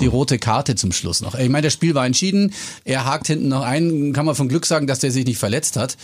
Die 0.00 0.06
rote 0.06 0.38
Karte 0.38 0.74
zum 0.74 0.92
Schluss 0.92 1.22
noch. 1.22 1.34
Ich 1.34 1.48
meine, 1.48 1.66
das 1.66 1.72
Spiel 1.72 1.94
war 1.94 2.04
entschieden. 2.04 2.52
Er 2.84 3.06
hakt 3.06 3.26
hinten 3.28 3.48
noch 3.48 3.62
ein. 3.62 4.12
Kann 4.12 4.26
man 4.26 4.34
von 4.34 4.48
Glück 4.48 4.66
sagen, 4.66 4.86
dass 4.86 4.98
der 4.98 5.10
sich 5.10 5.24
nicht 5.24 5.38
verletzt 5.38 5.76
hat. 5.76 5.96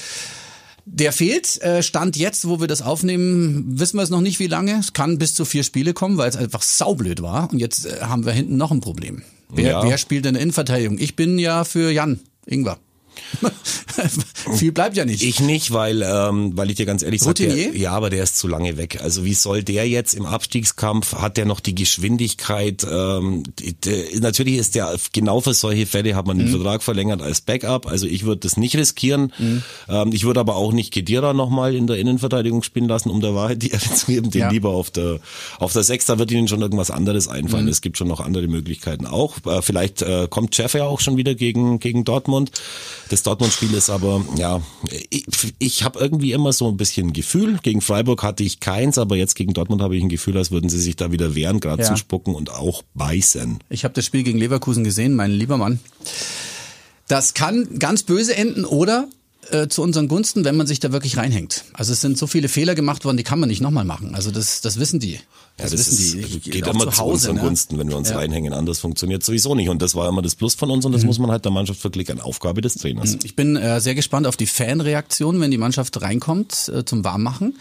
Der 0.87 1.13
fehlt. 1.13 1.61
Äh, 1.63 1.83
Stand 1.83 2.17
jetzt, 2.17 2.49
wo 2.49 2.59
wir 2.61 2.69
das 2.69 2.81
aufnehmen, 2.81 3.79
wissen 3.79 3.99
wir 3.99 4.03
es 4.03 4.11
noch 4.11 4.23
nicht, 4.23 4.41
wie 4.41 4.47
lange. 4.47 4.79
Es 4.79 4.95
kann 4.95 5.19
bis 5.19 5.35
zu 5.35 5.45
vier 5.45 5.63
Spiele 5.63 5.93
kommen, 5.93 6.17
weil 6.17 6.31
es 6.31 6.37
einfach 6.37 6.63
saublöd 6.63 7.21
war. 7.21 7.51
Und 7.53 7.59
jetzt 7.59 7.85
äh, 7.85 8.01
haben 8.01 8.25
wir 8.25 8.33
hinten 8.33 8.57
noch 8.57 8.71
ein 8.71 8.81
Problem. 8.81 9.23
Wer, 9.53 9.71
ja. 9.71 9.83
wer 9.83 9.99
spielt 9.99 10.27
in 10.27 10.35
der 10.35 10.43
Innenverteidigung? 10.43 10.99
Ich 10.99 11.17
bin 11.17 11.39
ja 11.39 11.65
für 11.65 11.91
Jan. 11.91 12.21
Ingvar. 12.50 12.78
Viel 14.57 14.73
bleibt 14.73 14.97
ja 14.97 15.05
nicht. 15.05 15.23
Ich 15.23 15.41
nicht, 15.41 15.73
weil 15.73 16.03
ähm, 16.03 16.53
weil 16.57 16.71
ich 16.71 16.77
dir 16.77 16.87
ganz 16.87 17.03
ehrlich 17.03 17.23
sage, 17.23 17.77
ja, 17.77 17.93
aber 17.93 18.11
der 18.11 18.23
ist 18.23 18.39
zu 18.39 18.49
lange 18.49 18.77
weg. 18.77 19.00
Also 19.03 19.25
wie 19.25 19.35
soll 19.35 19.62
der 19.62 19.89
jetzt 19.89 20.15
im 20.15 20.27
Abstiegskampf 20.27 21.15
hat 21.15 21.37
der 21.37 21.47
noch 21.47 21.61
die 21.61 21.75
Geschwindigkeit? 21.75 22.87
Ähm, 22.91 23.45
die, 23.59 23.75
natürlich 24.21 24.57
ist 24.57 24.75
der 24.75 24.95
genau 25.12 25.41
für 25.41 25.55
solche 25.55 25.87
Fälle 25.87 26.15
hat 26.15 26.27
man 26.27 26.39
den 26.39 26.49
mhm. 26.49 26.53
Vertrag 26.53 26.83
verlängert 26.83 27.23
als 27.23 27.41
Backup. 27.41 27.87
Also 27.87 28.07
ich 28.07 28.25
würde 28.25 28.41
das 28.41 28.57
nicht 28.57 28.77
riskieren. 28.77 29.33
Mhm. 29.39 29.62
Ähm, 29.89 30.12
ich 30.12 30.25
würde 30.25 30.41
aber 30.41 30.57
auch 30.57 30.73
nicht 30.73 30.93
Kedira 30.93 31.33
nochmal 31.33 31.75
in 31.75 31.87
der 31.87 31.97
Innenverteidigung 31.97 32.62
spielen 32.62 32.89
lassen, 32.89 33.11
um 33.11 33.21
der 33.21 33.35
Wahrheit 33.35 33.62
die 33.62 33.71
Ehre 33.71 33.95
zu 33.95 34.07
geben. 34.07 34.31
Den 34.31 34.41
ja. 34.43 34.50
lieber 34.50 34.71
auf 34.71 34.91
der 34.91 35.21
auf 35.59 35.73
der 35.73 35.83
Sechs. 35.83 36.07
Da 36.07 36.19
wird 36.19 36.31
ihnen 36.31 36.49
schon 36.49 36.62
irgendwas 36.62 36.91
anderes 36.91 37.29
einfallen. 37.29 37.65
Mhm. 37.65 37.71
Es 37.71 37.81
gibt 37.81 37.99
schon 37.99 38.09
noch 38.09 38.21
andere 38.21 38.49
Möglichkeiten 38.49 39.07
auch. 39.07 39.37
Äh, 39.47 39.62
vielleicht 39.62 40.03
äh, 40.03 40.27
kommt 40.29 40.57
Jeff 40.57 40.75
ja 40.75 40.85
auch 40.85 41.00
schon 41.00 41.17
wieder 41.17 41.35
gegen 41.35 41.79
gegen 41.79 42.05
Dortmund. 42.05 42.50
Das 43.11 43.25
Dortmund-Spiel 43.25 43.75
ist 43.75 43.90
aber, 43.90 44.25
ja, 44.37 44.62
ich, 45.11 45.25
ich 45.59 45.83
habe 45.83 45.99
irgendwie 45.99 46.31
immer 46.31 46.52
so 46.52 46.69
ein 46.69 46.76
bisschen 46.76 47.12
Gefühl. 47.12 47.59
Gegen 47.61 47.81
Freiburg 47.81 48.23
hatte 48.23 48.45
ich 48.45 48.61
keins, 48.61 48.99
aber 48.99 49.17
jetzt 49.17 49.35
gegen 49.35 49.52
Dortmund 49.52 49.83
habe 49.83 49.97
ich 49.97 50.02
ein 50.05 50.09
Gefühl, 50.09 50.37
als 50.37 50.52
würden 50.52 50.71
sie 50.71 50.79
sich 50.79 50.95
da 50.95 51.11
wieder 51.11 51.35
wehren, 51.35 51.59
gerade 51.59 51.83
ja. 51.83 51.88
zuspucken 51.88 52.37
und 52.37 52.50
auch 52.50 52.85
beißen. 52.95 53.59
Ich 53.69 53.83
habe 53.83 53.95
das 53.95 54.05
Spiel 54.05 54.23
gegen 54.23 54.38
Leverkusen 54.38 54.85
gesehen, 54.85 55.17
mein 55.17 55.33
lieber 55.33 55.57
Mann. 55.57 55.81
Das 57.09 57.35
kann 57.35 57.81
ganz 57.81 58.05
böse 58.05 58.37
enden 58.37 58.64
oder 58.64 59.09
äh, 59.52 59.69
zu 59.69 59.83
unseren 59.83 60.09
Gunsten, 60.09 60.45
wenn 60.45 60.57
man 60.57 60.66
sich 60.66 60.80
da 60.80 60.92
wirklich 60.92 61.16
reinhängt. 61.16 61.64
Also 61.73 61.92
es 61.92 62.00
sind 62.00 62.19
so 62.19 62.26
viele 62.26 62.49
Fehler 62.49 62.75
gemacht 62.75 63.04
worden, 63.04 63.16
die 63.16 63.23
kann 63.23 63.40
man 63.40 63.49
nicht 63.49 63.61
nochmal 63.61 63.85
machen. 63.85 64.14
Also 64.14 64.30
das, 64.30 64.61
das 64.61 64.78
wissen 64.78 65.00
die. 65.00 65.21
Das, 65.57 65.73
ja, 65.73 65.76
das 65.76 65.90
wissen 65.90 66.25
ist, 66.25 66.47
die. 66.47 66.50
geht 66.50 66.66
immer 66.66 66.90
zu, 66.90 66.99
Hause, 66.99 66.99
zu 66.99 67.04
unseren 67.04 67.35
ne? 67.37 67.40
Gunsten, 67.42 67.78
wenn 67.78 67.88
wir 67.88 67.97
uns 67.97 68.11
ja. 68.11 68.16
reinhängen. 68.16 68.52
Anders 68.52 68.78
funktioniert 68.78 69.25
sowieso 69.25 69.54
nicht. 69.54 69.69
Und 69.69 69.83
das 69.83 69.95
war 69.95 70.09
immer 70.09 70.23
das 70.23 70.35
Plus 70.35 70.54
von 70.54 70.71
uns 70.71 70.85
und 70.85 70.92
das 70.92 71.02
mhm. 71.02 71.09
muss 71.09 71.19
man 71.19 71.30
halt 71.30 71.45
der 71.45 71.52
Mannschaft 71.52 71.83
wirklich 71.85 72.11
eine 72.11 72.25
Aufgabe 72.25 72.61
des 72.61 72.75
Trainers. 72.75 73.19
Ich 73.25 73.37
bin 73.37 73.57
äh, 73.57 73.80
sehr 73.80 73.95
gespannt 73.95 74.26
auf 74.26 74.37
die 74.37 74.47
Fanreaktion, 74.47 75.40
wenn 75.40 75.50
die 75.50 75.59
Mannschaft 75.59 76.00
reinkommt 76.00 76.71
äh, 76.75 76.85
zum 76.85 77.04
Warmmachen. 77.04 77.54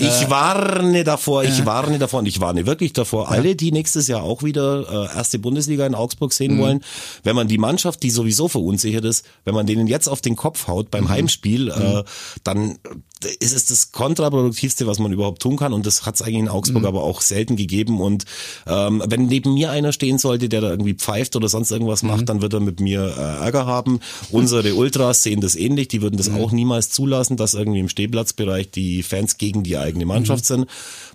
Ich 0.00 0.22
äh, 0.22 0.30
warne 0.30 1.04
davor, 1.04 1.44
ich 1.44 1.60
äh, 1.60 1.66
warne 1.66 1.98
davor 1.98 2.20
und 2.20 2.26
ich 2.26 2.40
warne 2.40 2.66
wirklich 2.66 2.92
davor, 2.92 3.24
ja. 3.24 3.30
alle, 3.30 3.54
die 3.54 3.72
nächstes 3.72 4.08
Jahr 4.08 4.22
auch 4.22 4.42
wieder 4.42 5.08
äh, 5.12 5.16
erste 5.16 5.38
Bundesliga 5.38 5.86
in 5.86 5.94
Augsburg 5.94 6.32
sehen 6.32 6.56
mhm. 6.56 6.60
wollen, 6.60 6.84
wenn 7.22 7.36
man 7.36 7.48
die 7.48 7.58
Mannschaft, 7.58 8.02
die 8.02 8.10
sowieso 8.10 8.48
verunsichert 8.48 9.04
ist, 9.04 9.26
wenn 9.44 9.54
man 9.54 9.66
denen 9.66 9.86
jetzt 9.86 10.08
auf 10.08 10.20
den 10.20 10.36
Kopf 10.36 10.68
haut 10.68 10.90
beim 10.90 11.04
mhm. 11.04 11.08
Heimspiel, 11.10 11.68
äh, 11.70 11.96
mhm. 11.96 12.02
dann 12.44 12.78
ist 13.24 13.54
es 13.54 13.66
das 13.66 13.92
kontraproduktivste, 13.92 14.86
was 14.86 14.98
man 14.98 15.12
überhaupt 15.12 15.42
tun 15.42 15.56
kann 15.56 15.72
und 15.72 15.86
das 15.86 16.06
hat 16.06 16.14
es 16.14 16.22
eigentlich 16.22 16.38
in 16.38 16.48
Augsburg 16.48 16.82
mhm. 16.82 16.88
aber 16.88 17.02
auch 17.02 17.20
selten 17.20 17.56
gegeben 17.56 18.00
und 18.00 18.24
ähm, 18.66 19.02
wenn 19.06 19.26
neben 19.26 19.54
mir 19.54 19.70
einer 19.70 19.92
stehen 19.92 20.18
sollte, 20.18 20.48
der 20.48 20.60
da 20.60 20.70
irgendwie 20.70 20.94
pfeift 20.94 21.36
oder 21.36 21.48
sonst 21.48 21.70
irgendwas 21.70 22.02
macht, 22.02 22.22
mhm. 22.22 22.26
dann 22.26 22.42
wird 22.42 22.54
er 22.54 22.60
mit 22.60 22.80
mir 22.80 23.02
äh, 23.16 23.44
Ärger 23.44 23.66
haben. 23.66 24.00
Unsere 24.30 24.74
Ultras 24.74 25.22
sehen 25.22 25.40
das 25.40 25.54
ähnlich, 25.56 25.88
die 25.88 26.02
würden 26.02 26.16
das 26.16 26.30
mhm. 26.30 26.36
auch 26.36 26.52
niemals 26.52 26.90
zulassen, 26.90 27.36
dass 27.36 27.54
irgendwie 27.54 27.80
im 27.80 27.88
Stehplatzbereich 27.88 28.70
die 28.70 29.02
Fans 29.02 29.38
gegen 29.38 29.62
die 29.62 29.76
eigene 29.76 30.06
Mannschaft 30.06 30.44
mhm. 30.44 30.54
sind. 30.54 30.66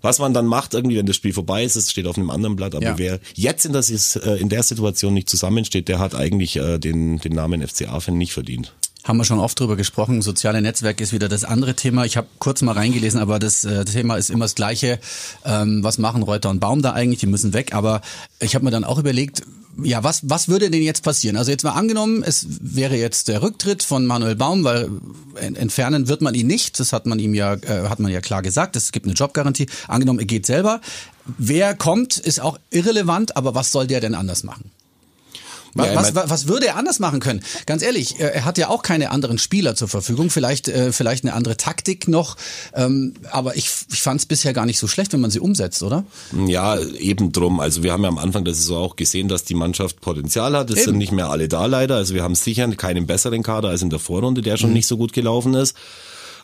Was 0.02 0.20
man 0.20 0.34
dann 0.34 0.46
macht, 0.46 0.74
irgendwie, 0.74 0.98
wenn 0.98 1.06
das 1.06 1.16
Spiel 1.16 1.34
vorbei 1.34 1.64
ist, 1.64 1.76
es 1.76 1.90
steht 1.90 2.08
auf 2.08 2.18
einem 2.18 2.30
anderen 2.30 2.56
Blatt, 2.56 2.76
aber 2.76 2.86
ja. 2.86 2.98
wer 2.98 3.20
jetzt 3.34 3.66
in, 3.66 3.74
das 3.74 3.90
äh, 3.90 4.36
in 4.36 4.50
der 4.50 4.64
Situation 4.64 5.14
nicht 5.14 5.30
zusammensteht, 5.30 5.88
der 5.88 6.00
hat 6.00 6.14
eigentlich 6.14 6.58
äh, 6.58 6.78
den, 6.78 7.18
den 7.18 7.34
Namen 7.34 7.66
FCA-Fan 7.68 8.18
nicht 8.18 8.34
verdient. 8.34 8.74
Haben 9.06 9.18
wir 9.18 9.24
schon 9.24 9.38
oft 9.38 9.60
drüber 9.60 9.76
gesprochen. 9.76 10.24
Soziale 10.24 10.64
Netzwerke 10.64 11.04
ist 11.04 11.14
wieder 11.14 11.30
das 11.30 11.44
andere 11.44 11.76
Thema. 11.76 12.06
Ich 12.06 12.18
habe 12.18 12.28
kurz 12.40 12.64
mal 12.64 12.72
reingelesen, 12.72 13.20
aber 13.20 13.38
das, 13.38 13.64
äh, 13.64 13.86
Thema 13.86 14.16
ist 14.16 14.32
immer 14.32 14.46
das 14.46 14.56
gleiche. 14.56 15.00
Ähm, 15.46 15.84
was 15.84 16.00
machen 16.00 16.24
Reuter 16.24 16.50
und 16.50 16.60
Baum 16.60 16.82
da 16.82 16.94
eigentlich? 16.94 17.20
Die 17.20 17.28
müssen 17.28 17.54
weg. 17.54 17.76
Aber 17.76 18.02
ich 18.40 18.56
habe 18.56 18.66
mir 18.66 18.72
dann 18.72 18.84
auch 18.84 18.98
überlegt, 18.98 19.44
ja, 19.84 20.04
was, 20.04 20.28
was 20.28 20.48
würde 20.48 20.72
denn 20.72 20.82
jetzt 20.82 21.04
passieren? 21.04 21.38
Also 21.38 21.52
jetzt 21.52 21.64
mal 21.64 21.74
angenommen, 21.74 22.24
es 22.24 22.48
wäre 22.50 22.96
jetzt 22.96 23.28
der 23.28 23.44
Rücktritt 23.44 23.84
von 23.84 24.08
Manuel 24.08 24.36
Baum, 24.36 24.64
weil 24.64 24.90
entfernen 25.36 26.08
wird 26.08 26.22
man 26.22 26.34
ihn 26.34 26.48
nicht. 26.48 26.80
Das 26.80 26.92
hat 26.92 27.06
man 27.06 27.20
ihm 27.20 27.36
ja, 27.36 27.54
äh, 27.54 27.88
hat 27.88 28.00
man 28.00 28.12
ja 28.12 28.22
klar 28.22 28.42
gesagt. 28.42 28.76
Es 28.76 28.92
gibt 28.92 29.06
eine 29.06 29.14
Jobgarantie. 29.14 29.68
Angenommen, 29.88 30.18
er 30.18 30.26
geht 30.26 30.48
selber. 30.48 30.82
Wer 31.38 31.76
kommt, 31.76 32.18
ist 32.18 32.42
auch 32.42 32.58
irrelevant, 32.72 33.38
aber 33.38 33.54
was 33.54 33.72
soll 33.72 33.86
der 33.86 34.02
denn 34.02 34.16
anders 34.16 34.44
machen? 34.44 34.72
Was, 35.76 35.88
Ja, 35.88 35.96
was, 36.16 36.30
was 36.30 36.48
würde 36.48 36.68
er 36.68 36.78
anders 36.78 37.00
machen 37.00 37.20
können? 37.20 37.42
Ganz 37.66 37.84
ehrlich, 37.84 38.20
äh, 38.20 38.24
er 38.34 38.46
hat 38.46 38.58
ja 38.58 38.70
auch 38.70 38.82
keine 38.82 39.12
anderen 39.12 39.38
Spieler 39.38 39.76
zur 39.76 39.88
Verfügung, 39.88 40.30
vielleicht, 40.30 40.68
äh, 40.70 40.92
vielleicht 40.94 41.24
eine 41.26 41.34
andere 41.34 41.58
Taktik 41.58 42.08
noch, 42.08 42.38
ähm, 42.74 43.14
aber 43.30 43.56
ich, 43.58 43.70
ich 43.92 44.02
fand 44.02 44.22
es 44.22 44.26
bisher 44.26 44.54
gar 44.54 44.66
nicht 44.66 44.80
so 44.80 44.88
schlecht, 44.88 45.12
wenn 45.14 45.22
man 45.22 45.32
sie 45.32 45.40
umsetzt, 45.40 45.84
oder? 45.84 46.06
Ja, 46.48 46.80
eben 46.80 47.32
drum. 47.32 47.60
Also 47.60 47.84
wir 47.84 47.92
haben 47.92 48.04
ja 48.04 48.10
am 48.10 48.18
Anfang 48.18 48.46
der 48.46 48.54
Saison 48.54 48.78
auch 48.84 48.96
gesehen, 48.96 49.28
dass 49.28 49.44
die 49.44 49.54
Mannschaft 49.54 50.02
Potenzial 50.02 50.56
hat. 50.56 50.70
Es 50.70 50.78
Eben. 50.78 50.86
sind 50.86 50.98
nicht 50.98 51.12
mehr 51.12 51.30
alle 51.30 51.48
da 51.48 51.66
leider. 51.66 51.96
Also 51.98 52.14
wir 52.14 52.24
haben 52.24 52.36
sicher 52.36 52.68
keinen 52.76 53.06
besseren 53.06 53.44
Kader 53.44 53.70
als 53.70 53.82
in 53.82 53.90
der 53.90 54.00
Vorrunde, 54.00 54.42
der 54.42 54.54
Mhm. 54.54 54.58
schon 54.58 54.74
nicht 54.74 54.88
so 54.88 54.96
gut 54.98 55.12
gelaufen 55.14 55.54
ist. 55.56 55.76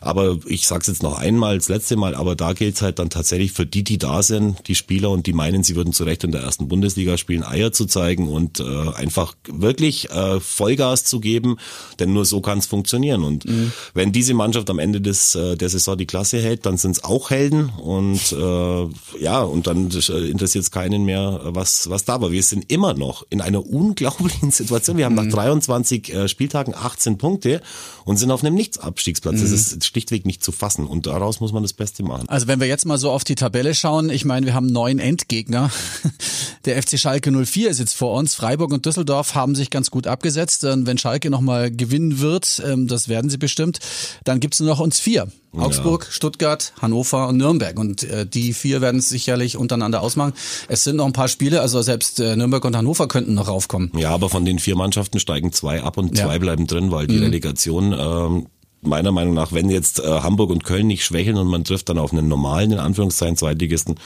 Aber 0.02 0.38
ich 0.46 0.66
sag's 0.66 0.88
jetzt 0.88 1.02
noch 1.02 1.18
einmal, 1.18 1.58
das 1.58 1.68
letzte 1.68 1.96
Mal, 1.96 2.14
aber 2.14 2.34
da 2.34 2.52
gilt's 2.52 2.82
halt 2.82 2.98
dann 2.98 3.10
tatsächlich 3.10 3.52
für 3.52 3.66
die, 3.66 3.84
die 3.84 3.98
da 3.98 4.22
sind, 4.22 4.66
die 4.68 4.74
Spieler 4.74 5.10
und 5.10 5.26
die 5.26 5.32
meinen, 5.32 5.62
sie 5.62 5.76
würden 5.76 5.92
zu 5.92 6.04
Recht 6.04 6.24
in 6.24 6.32
der 6.32 6.42
ersten 6.42 6.68
Bundesliga 6.68 7.16
spielen, 7.16 7.44
Eier 7.44 7.72
zu 7.72 7.86
zeigen 7.86 8.28
und 8.28 8.60
äh, 8.60 8.88
einfach 8.94 9.34
wirklich 9.48 10.10
äh, 10.10 10.40
Vollgas 10.40 11.04
zu 11.04 11.20
geben, 11.20 11.56
denn 11.98 12.12
nur 12.12 12.24
so 12.24 12.40
kann's 12.40 12.66
funktionieren. 12.66 13.22
Und 13.22 13.44
wenn 13.94 14.12
diese 14.12 14.34
Mannschaft 14.34 14.68
am 14.70 14.78
Ende 14.78 15.00
des 15.00 15.34
äh, 15.34 15.56
der 15.56 15.68
Saison 15.68 15.96
die 15.96 16.06
Klasse 16.06 16.40
hält, 16.40 16.66
dann 16.66 16.76
sind's 16.76 17.04
auch 17.04 17.30
Helden 17.30 17.70
und 17.70 18.32
äh, 18.32 19.22
ja, 19.22 19.42
und 19.42 19.66
dann 19.66 19.90
äh, 19.90 20.30
interessiert 20.30 20.64
es 20.64 20.70
keinen 20.70 21.04
mehr, 21.04 21.40
was 21.44 21.90
was 21.90 22.04
da 22.04 22.20
war. 22.20 22.32
Wir 22.32 22.42
sind 22.42 22.70
immer 22.72 22.94
noch 22.94 23.24
in 23.30 23.40
einer 23.40 23.66
unglaublichen 23.66 24.50
Situation. 24.50 24.96
Wir 24.96 25.04
haben 25.04 25.14
nach 25.14 25.28
23 25.28 26.12
äh, 26.12 26.28
Spieltagen 26.28 26.74
18 26.74 27.18
Punkte 27.18 27.60
und 28.04 28.16
sind 28.16 28.30
auf 28.30 28.42
einem 28.42 28.54
Nichtsabstiegsplatz. 28.54 29.40
Das 29.40 29.50
ist 29.50 29.84
schlichtweg 29.92 30.24
nicht 30.26 30.42
zu 30.42 30.52
fassen 30.52 30.86
und 30.86 31.06
daraus 31.06 31.40
muss 31.40 31.52
man 31.52 31.62
das 31.62 31.74
Beste 31.74 32.02
machen. 32.02 32.28
Also 32.28 32.46
wenn 32.46 32.60
wir 32.60 32.66
jetzt 32.66 32.86
mal 32.86 32.96
so 32.98 33.10
auf 33.10 33.24
die 33.24 33.34
Tabelle 33.34 33.74
schauen, 33.74 34.08
ich 34.10 34.24
meine, 34.24 34.46
wir 34.46 34.54
haben 34.54 34.66
neun 34.66 34.98
Endgegner. 34.98 35.70
Der 36.64 36.80
FC 36.80 36.98
Schalke 36.98 37.30
04 37.32 37.68
ist 37.70 37.80
jetzt 37.80 37.94
vor 37.94 38.12
uns. 38.14 38.34
Freiburg 38.34 38.72
und 38.72 38.86
Düsseldorf 38.86 39.34
haben 39.34 39.54
sich 39.56 39.68
ganz 39.68 39.90
gut 39.90 40.06
abgesetzt. 40.06 40.62
Und 40.64 40.86
wenn 40.86 40.96
Schalke 40.96 41.28
nochmal 41.28 41.70
gewinnen 41.72 42.20
wird, 42.20 42.62
ähm, 42.64 42.86
das 42.86 43.08
werden 43.08 43.28
sie 43.30 43.36
bestimmt, 43.38 43.80
dann 44.24 44.38
gibt's 44.40 44.60
nur 44.60 44.68
noch 44.68 44.78
uns 44.80 45.00
vier. 45.00 45.26
Augsburg, 45.54 46.06
Stuttgart, 46.08 46.72
Hannover 46.80 47.28
und 47.28 47.36
Nürnberg. 47.36 47.78
Und 47.78 48.04
äh, 48.04 48.24
die 48.26 48.54
vier 48.54 48.80
werden 48.80 49.00
es 49.00 49.08
sicherlich 49.10 49.56
untereinander 49.56 50.00
ausmachen. 50.02 50.32
Es 50.68 50.84
sind 50.84 50.96
noch 50.96 51.04
ein 51.06 51.12
paar 51.12 51.28
Spiele, 51.28 51.60
also 51.60 51.82
selbst 51.82 52.20
äh, 52.20 52.36
Nürnberg 52.36 52.64
und 52.64 52.76
Hannover 52.76 53.08
könnten 53.08 53.34
noch 53.34 53.48
raufkommen. 53.48 53.90
Ja, 53.96 54.10
aber 54.10 54.30
von 54.30 54.44
den 54.44 54.58
vier 54.60 54.76
Mannschaften 54.76 55.18
steigen 55.20 55.52
zwei 55.52 55.82
ab 55.82 55.98
und 55.98 56.16
Ja. 56.16 56.24
zwei 56.26 56.38
bleiben 56.38 56.66
drin, 56.68 56.90
weil 56.92 57.06
die 57.08 57.18
Relegation 57.18 57.92
ähm, 57.92 58.46
meiner 58.82 59.12
Meinung 59.12 59.34
nach, 59.34 59.52
wenn 59.52 59.70
jetzt 59.70 60.00
äh, 60.00 60.06
Hamburg 60.06 60.50
und 60.50 60.64
Köln 60.64 60.86
nicht 60.86 61.04
schwächeln 61.04 61.36
und 61.36 61.46
man 61.46 61.64
trifft 61.64 61.88
dann 61.88 61.98
auf 61.98 62.12
einen 62.12 62.28
normalen, 62.28 62.72
in 62.72 62.78
Anführungszeichen, 62.78 63.36
Zweitligisten, 63.36 63.96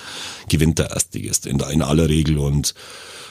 gewinnt 0.48 0.78
der 0.78 0.90
Erstligist 0.90 1.46
in, 1.46 1.58
in 1.60 1.82
aller 1.82 2.08
Regel. 2.08 2.38
Und 2.38 2.74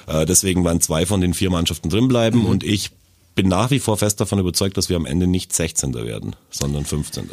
äh, 0.07 0.25
deswegen 0.25 0.65
werden 0.65 0.81
zwei 0.81 1.05
von 1.05 1.21
den 1.21 1.33
vier 1.33 1.49
Mannschaften 1.49 1.89
drin 1.89 2.07
bleiben 2.07 2.45
und 2.45 2.63
ich 2.63 2.91
bin 3.35 3.47
nach 3.49 3.69
wie 3.69 3.79
vor 3.79 3.97
fest 3.97 4.21
davon 4.21 4.39
überzeugt, 4.39 4.77
dass 4.77 4.89
wir 4.89 4.95
am 4.95 5.05
Ende 5.05 5.27
nicht 5.27 5.53
16. 5.53 5.93
werden, 5.93 6.35
sondern 6.49 6.85
15. 6.85 7.29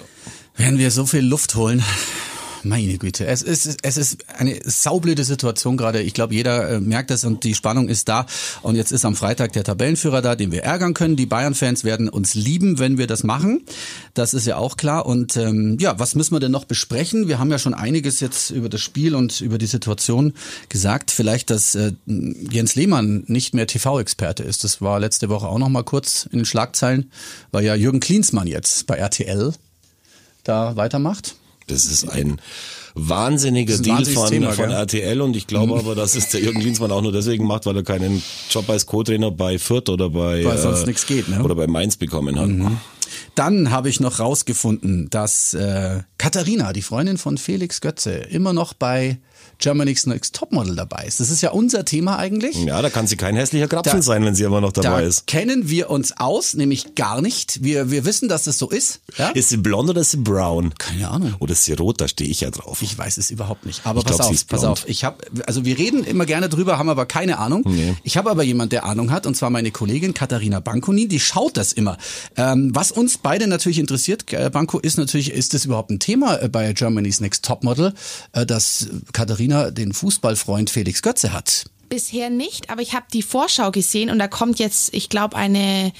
Werden 0.56 0.78
wir 0.78 0.90
so 0.90 1.06
viel 1.06 1.24
Luft 1.24 1.54
holen? 1.54 1.82
Meine 2.64 2.96
Güte, 2.98 3.26
es 3.26 3.42
ist, 3.42 3.78
es 3.82 3.96
ist 3.96 4.18
eine 4.38 4.60
saublöde 4.64 5.24
Situation 5.24 5.76
gerade. 5.76 6.00
Ich 6.00 6.14
glaube, 6.14 6.34
jeder 6.34 6.70
äh, 6.70 6.80
merkt 6.80 7.10
das 7.10 7.24
und 7.24 7.42
die 7.42 7.54
Spannung 7.54 7.88
ist 7.88 8.08
da. 8.08 8.26
Und 8.62 8.76
jetzt 8.76 8.92
ist 8.92 9.04
am 9.04 9.16
Freitag 9.16 9.52
der 9.52 9.64
Tabellenführer 9.64 10.22
da, 10.22 10.36
den 10.36 10.52
wir 10.52 10.62
ärgern 10.62 10.94
können. 10.94 11.16
Die 11.16 11.26
Bayern-Fans 11.26 11.82
werden 11.82 12.08
uns 12.08 12.34
lieben, 12.34 12.78
wenn 12.78 12.98
wir 12.98 13.08
das 13.08 13.24
machen. 13.24 13.62
Das 14.14 14.32
ist 14.32 14.46
ja 14.46 14.58
auch 14.58 14.76
klar. 14.76 15.06
Und 15.06 15.36
ähm, 15.36 15.76
ja, 15.80 15.98
was 15.98 16.14
müssen 16.14 16.34
wir 16.34 16.40
denn 16.40 16.52
noch 16.52 16.64
besprechen? 16.64 17.26
Wir 17.26 17.40
haben 17.40 17.50
ja 17.50 17.58
schon 17.58 17.74
einiges 17.74 18.20
jetzt 18.20 18.50
über 18.50 18.68
das 18.68 18.80
Spiel 18.80 19.16
und 19.16 19.40
über 19.40 19.58
die 19.58 19.66
Situation 19.66 20.32
gesagt. 20.68 21.10
Vielleicht, 21.10 21.50
dass 21.50 21.74
äh, 21.74 21.92
Jens 22.06 22.76
Lehmann 22.76 23.24
nicht 23.26 23.54
mehr 23.54 23.66
TV-Experte 23.66 24.44
ist. 24.44 24.62
Das 24.62 24.80
war 24.80 25.00
letzte 25.00 25.28
Woche 25.28 25.48
auch 25.48 25.58
noch 25.58 25.68
mal 25.68 25.84
kurz 25.84 26.28
in 26.30 26.38
den 26.40 26.44
Schlagzeilen, 26.44 27.10
weil 27.50 27.64
ja 27.64 27.74
Jürgen 27.74 28.00
Klinsmann 28.00 28.46
jetzt 28.46 28.86
bei 28.86 28.96
RTL 28.96 29.52
da 30.44 30.76
weitermacht. 30.76 31.36
Das 31.66 31.84
ist 31.84 32.08
ein 32.08 32.40
wahnsinniger 32.94 33.74
ein 33.74 33.82
Deal 33.82 34.04
von, 34.04 34.28
Thema, 34.28 34.52
von? 34.52 34.66
Mhm. 34.66 34.72
RTL 34.72 35.20
und 35.20 35.36
ich 35.36 35.46
glaube 35.46 35.78
aber, 35.78 35.94
dass 35.94 36.14
es 36.14 36.28
der 36.28 36.40
Jürgen 36.40 36.60
Klinsmann 36.60 36.92
auch 36.92 37.02
nur 37.02 37.12
deswegen 37.12 37.46
macht, 37.46 37.66
weil 37.66 37.76
er 37.76 37.82
keinen 37.82 38.22
Job 38.50 38.68
als 38.68 38.86
Co-Trainer 38.86 39.30
bei 39.30 39.58
Fürth 39.58 39.88
oder 39.88 40.10
bei, 40.10 40.44
Weil 40.44 40.58
sonst 40.58 40.86
nichts 40.86 41.06
geht, 41.06 41.28
ne? 41.28 41.42
oder 41.42 41.54
bei 41.54 41.66
Mainz 41.66 41.96
bekommen 41.96 42.38
hat. 42.38 42.50
Dann 43.34 43.70
habe 43.70 43.88
ich 43.88 44.00
noch 44.00 44.18
rausgefunden, 44.18 45.08
dass 45.10 45.54
äh, 45.54 46.00
Katharina, 46.18 46.72
die 46.72 46.82
Freundin 46.82 47.18
von 47.18 47.38
Felix 47.38 47.80
Götze, 47.80 48.12
immer 48.12 48.52
noch 48.52 48.74
bei 48.74 49.18
Germany's 49.62 50.06
Next 50.06 50.34
Topmodel 50.34 50.74
dabei 50.74 51.04
ist. 51.06 51.20
Das 51.20 51.30
ist 51.30 51.40
ja 51.40 51.50
unser 51.52 51.84
Thema 51.84 52.18
eigentlich. 52.18 52.56
Ja, 52.64 52.82
da 52.82 52.90
kann 52.90 53.06
sie 53.06 53.16
kein 53.16 53.36
hässlicher 53.36 53.68
Krapfen 53.68 53.98
Da- 53.98 54.02
sein, 54.02 54.24
wenn 54.24 54.34
sie 54.34 54.42
immer 54.42 54.60
noch 54.60 54.72
dabei 54.72 55.00
Da 55.02 55.06
ist. 55.06 55.28
kennen 55.28 55.68
wir 55.68 55.88
uns 55.88 56.16
aus, 56.18 56.54
nämlich 56.54 56.96
gar 56.96 57.22
nicht. 57.22 57.62
Wir, 57.62 57.90
wir 57.92 58.04
wissen, 58.04 58.28
dass 58.28 58.42
das 58.44 58.58
so 58.58 58.68
ist. 58.68 59.00
Ja? 59.16 59.28
Ist 59.30 59.50
sie 59.50 59.58
blond 59.58 59.88
oder 59.88 60.00
ist 60.00 60.10
sie 60.10 60.16
brown? 60.16 60.74
Keine 60.78 61.08
Ahnung. 61.08 61.34
Oder 61.38 61.52
ist 61.52 61.64
sie 61.64 61.74
rot? 61.74 62.00
Da 62.00 62.08
stehe 62.08 62.28
ich 62.28 62.40
ja 62.40 62.50
drauf. 62.50 62.82
Ich 62.82 62.98
weiß 62.98 63.18
es 63.18 63.30
überhaupt 63.30 63.64
nicht. 63.64 63.86
Aber 63.86 64.00
Ich 64.00 64.06
pass 64.06 64.16
glaub, 64.16 64.26
sie 64.26 64.30
auf, 64.30 64.34
ist 64.34 64.48
pass 64.48 64.60
blond. 64.62 64.72
auf. 64.80 64.88
Ich 64.88 65.04
habe, 65.04 65.18
also 65.46 65.64
wir 65.64 65.78
reden 65.78 66.02
immer 66.02 66.26
gerne 66.26 66.48
drüber, 66.48 66.78
haben 66.78 66.88
aber 66.88 67.06
keine 67.06 67.38
Ahnung. 67.38 67.62
Nee. 67.64 67.94
Ich 68.02 68.16
habe 68.16 68.30
aber 68.30 68.42
jemand, 68.42 68.72
der 68.72 68.84
Ahnung 68.84 69.12
hat, 69.12 69.26
und 69.26 69.36
zwar 69.36 69.50
meine 69.50 69.70
Kollegin 69.70 70.12
Katharina 70.12 70.58
Bankonin, 70.58 71.08
die 71.08 71.20
schaut 71.20 71.56
das 71.56 71.72
immer. 71.72 71.98
Ähm, 72.36 72.70
was 72.74 72.90
uns 72.90 73.18
beide 73.18 73.46
natürlich 73.46 73.78
interessiert, 73.78 74.32
äh, 74.32 74.50
Banko, 74.50 74.80
ist 74.80 74.98
natürlich, 74.98 75.30
ist 75.32 75.54
das 75.54 75.64
überhaupt 75.66 75.90
ein 75.90 76.00
Thema 76.00 76.40
äh, 76.42 76.48
bei 76.48 76.72
Germany's 76.72 77.20
Next 77.20 77.44
Topmodel, 77.44 77.94
äh, 78.32 78.44
dass 78.44 78.88
Katharina 79.12 79.51
den 79.70 79.92
Fußballfreund 79.92 80.70
Felix 80.70 81.02
Götze 81.02 81.32
hat. 81.32 81.66
Bisher 81.88 82.30
nicht, 82.30 82.70
aber 82.70 82.80
ich 82.80 82.94
habe 82.94 83.06
die 83.12 83.22
Vorschau 83.22 83.70
gesehen 83.70 84.10
und 84.10 84.18
da 84.18 84.28
kommt 84.28 84.58
jetzt, 84.58 84.94
ich 84.94 85.08
glaube, 85.08 85.36
eine, 85.36 85.92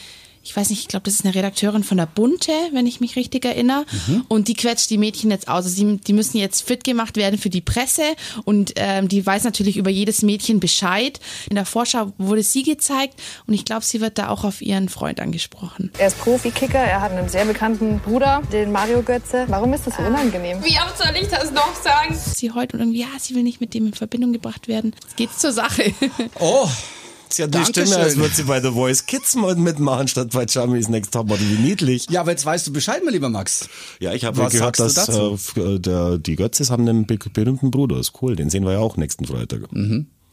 ich 0.44 0.56
weiß 0.56 0.70
nicht, 0.70 0.80
ich 0.80 0.88
glaube, 0.88 1.04
das 1.04 1.14
ist 1.14 1.24
eine 1.24 1.34
Redakteurin 1.34 1.84
von 1.84 1.96
der 1.96 2.06
Bunte, 2.06 2.52
wenn 2.72 2.86
ich 2.86 3.00
mich 3.00 3.16
richtig 3.16 3.44
erinnere. 3.44 3.84
Und 4.28 4.48
die 4.48 4.54
quetscht 4.54 4.90
die 4.90 4.98
Mädchen 4.98 5.30
jetzt 5.30 5.48
aus. 5.48 5.62
Also 5.62 5.68
sie, 5.68 5.98
die 5.98 6.12
müssen 6.12 6.38
jetzt 6.38 6.66
fit 6.66 6.82
gemacht 6.82 7.16
werden 7.16 7.38
für 7.38 7.50
die 7.50 7.60
Presse 7.60 8.02
und 8.44 8.72
ähm, 8.76 9.08
die 9.08 9.24
weiß 9.24 9.44
natürlich 9.44 9.76
über 9.76 9.90
jedes 9.90 10.22
Mädchen 10.22 10.58
Bescheid. 10.58 11.20
In 11.48 11.54
der 11.54 11.64
Vorschau 11.64 12.12
wurde 12.18 12.42
sie 12.42 12.64
gezeigt 12.64 13.14
und 13.46 13.54
ich 13.54 13.64
glaube, 13.64 13.84
sie 13.84 14.00
wird 14.00 14.18
da 14.18 14.28
auch 14.28 14.42
auf 14.42 14.60
ihren 14.60 14.88
Freund 14.88 15.20
angesprochen. 15.20 15.92
Er 15.98 16.08
ist 16.08 16.18
Profikicker, 16.18 16.78
er 16.78 17.00
hat 17.00 17.12
einen 17.12 17.28
sehr 17.28 17.44
bekannten 17.44 18.00
Bruder, 18.00 18.42
den 18.50 18.72
Mario 18.72 19.02
Götze. 19.02 19.44
Warum 19.46 19.72
ist 19.72 19.86
das 19.86 19.96
so 19.96 20.02
unangenehm? 20.02 20.58
Wie 20.64 20.76
oft 20.78 20.98
soll 20.98 21.14
ich 21.20 21.28
das 21.28 21.52
noch 21.52 21.74
sagen? 21.80 22.16
Sie 22.34 22.50
heute 22.50 22.76
und 22.76 22.82
irgendwie, 22.82 23.00
ja, 23.00 23.08
sie 23.20 23.36
will 23.36 23.44
nicht 23.44 23.60
mit 23.60 23.74
dem 23.74 23.86
in 23.86 23.94
Verbindung 23.94 24.32
gebracht 24.32 24.66
werden. 24.66 24.94
Jetzt 25.02 25.16
geht's 25.16 25.38
zur 25.38 25.52
Sache. 25.52 25.94
Oh, 26.40 26.68
Hat 27.40 27.48
die 27.48 27.58
Dankeschön. 27.58 27.86
Stimme, 27.86 28.02
als 28.02 28.16
würde 28.16 28.34
sie 28.34 28.42
bei 28.44 28.60
The 28.60 28.70
Voice 28.70 29.06
Kids 29.06 29.36
mitmachen, 29.36 30.08
statt 30.08 30.30
bei 30.32 30.44
Germany's 30.44 30.88
Next 30.88 31.12
Topmodel. 31.12 31.46
Wie 31.48 31.62
niedlich. 31.62 32.06
ja, 32.10 32.20
aber 32.20 32.30
jetzt 32.32 32.44
weißt 32.44 32.66
du 32.66 32.72
Bescheid, 32.72 33.02
mein 33.04 33.14
lieber 33.14 33.28
Max. 33.28 33.68
Ja, 34.00 34.12
ich 34.12 34.24
habe 34.24 34.36
Was 34.38 34.52
gehört, 34.52 34.78
dass 34.78 35.08
äh, 35.08 35.12
f- 35.32 35.54
der, 35.56 36.18
die 36.18 36.36
Götzes 36.36 36.70
haben 36.70 36.88
einen 36.88 37.06
be 37.06 37.18
berühmten 37.32 37.70
Bruder. 37.70 37.98
Ist 37.98 38.12
cool. 38.22 38.36
Den 38.36 38.50
sehen 38.50 38.64
wir 38.64 38.72
ja 38.72 38.78
auch 38.78 38.96
nächsten 38.96 39.24
Freitag. 39.24 39.62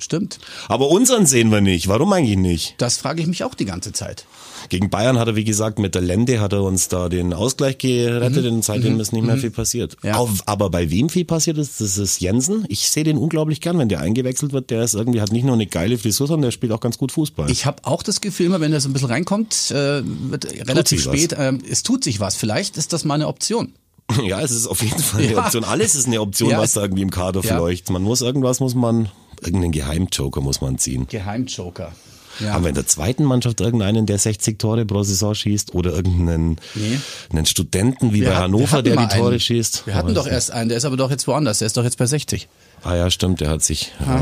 Stimmt. 0.02 0.40
Aber 0.70 0.90
unseren 0.90 1.26
sehen 1.26 1.52
wir 1.52 1.60
nicht. 1.62 1.90
Warum 1.90 2.14
eigentlich 2.14 2.38
nicht? 2.38 2.76
Das 2.78 2.98
frage 2.98 3.22
ich 3.22 3.28
mich 3.28 3.44
auch 3.44 3.54
die 3.54 3.66
ganze 3.66 3.92
Zeit. 3.92 4.26
Gegen 4.70 4.90
Bayern 4.90 5.20
hat 5.20 5.28
er, 5.28 5.36
wie 5.36 5.44
gesagt, 5.44 5.78
mit 5.78 5.94
der 5.94 6.02
Lende 6.02 6.40
hat 6.40 6.54
er 6.54 6.64
uns 6.64 6.88
da 6.88 7.10
den 7.10 7.34
Ausgleich 7.34 7.78
gerettet 7.78 8.46
und 8.46 8.64
seitdem 8.64 9.00
ist 9.00 9.12
nicht 9.14 9.26
mehr 9.26 9.38
viel 9.38 9.52
passiert. 9.52 9.98
Ja. 10.04 10.16
Auf, 10.16 10.44
aber 10.46 10.70
bei 10.70 10.90
wem 10.90 11.10
viel 11.10 11.26
passiert 11.26 11.58
ist, 11.58 11.80
das 11.82 11.98
ist 11.98 12.20
Jensen. 12.22 12.66
Ich 12.70 12.90
sehe 12.90 13.04
den 13.04 13.18
unglaublich 13.18 13.60
gern, 13.62 13.78
wenn 13.78 13.90
der 13.90 14.00
eingewechselt 14.00 14.54
wird. 14.54 14.70
Der 14.70 14.84
ist 14.84 14.94
irgendwie, 14.96 15.22
hat 15.22 15.32
nicht 15.34 15.44
nur 15.46 15.54
eine 15.54 15.68
geile 15.68 15.98
Frisur, 15.98 16.28
sondern 16.28 16.48
der 16.48 16.52
spielt 16.52 16.72
auch 16.72 16.80
ganz 16.82 16.98
gut 16.98 17.12
Fußball. 17.12 17.50
Ich 17.52 17.66
habe 17.66 17.84
auch 17.86 18.02
das 18.04 18.22
Gefühl, 18.22 18.46
immer 18.48 18.62
wenn 18.62 18.72
er 18.74 18.80
so 18.82 18.90
ein 18.90 18.94
bisschen 18.94 19.10
reinkommt, 19.10 19.72
äh, 19.72 20.02
wird 20.04 20.46
relativ 20.68 21.04
spät, 21.04 21.36
ähm, 21.38 21.62
es 21.70 21.84
tut 21.84 22.04
sich 22.06 22.20
was. 22.22 22.36
Vielleicht 22.38 22.78
ist 22.78 22.94
das 22.94 23.04
mal 23.06 23.16
eine 23.16 23.28
Option. 23.28 23.74
ja, 24.24 24.42
es 24.42 24.52
ist 24.52 24.66
auf 24.68 24.82
jeden 24.82 25.00
Fall 25.00 25.22
eine 25.24 25.34
Ja. 25.34 25.46
Option. 25.46 25.64
Alles 25.64 25.94
ist 25.96 26.08
eine 26.08 26.20
Option, 26.22 26.50
Ja, 26.52 26.58
was 26.60 26.74
da 26.74 26.82
irgendwie 26.82 27.04
im 27.04 27.12
Kader 27.12 27.42
Ja. 27.44 27.56
fleucht. 27.58 27.90
Man 27.92 28.02
muss 28.02 28.22
irgendwas, 28.22 28.60
muss 28.60 28.74
man, 28.76 29.10
irgendeinen 29.44 29.72
Geheimjoker 29.72 30.42
muss 30.42 30.62
man 30.62 30.78
ziehen. 30.78 31.08
Geheimjoker. 31.08 31.92
Ja. 32.40 32.54
Haben 32.54 32.64
wir 32.64 32.70
in 32.70 32.76
der 32.76 32.88
zweiten 32.88 33.26
Mannschaft 33.26 33.60
irgendeinen, 33.60 34.06
der 34.06 34.18
60 34.18 34.58
Tore 34.60 34.86
pro 34.86 35.04
Saison 35.04 35.36
schießt 35.36 35.74
oder 35.76 35.92
irgendeinen 35.92 36.58
Nee. 36.76 37.00
einen 37.32 37.46
Studenten 37.46 38.14
wie 38.14 38.22
Wir 38.22 38.30
bei 38.30 38.36
hat- 38.36 38.44
Hannover, 38.44 38.82
der 38.82 38.96
die 38.96 39.08
Tore 39.18 39.32
einen. 39.32 39.40
schießt? 39.42 39.86
Wir 39.88 39.96
hatten 39.96 40.14
doch 40.14 40.24
nicht. 40.24 40.34
erst 40.34 40.52
einen, 40.52 40.70
der 40.70 40.78
ist 40.78 40.86
aber 40.86 40.96
doch 40.96 41.10
jetzt 41.12 41.28
woanders, 41.28 41.60
der 41.60 41.66
ist 41.66 41.76
doch 41.76 41.84
jetzt 41.84 41.98
bei 41.98 42.06
60. 42.06 42.48
Ah 42.84 42.96
ja, 42.96 43.12
stimmt, 43.12 43.42
der 43.42 43.50
hat 43.50 43.62
sich 43.64 43.92
äh, 44.00 44.22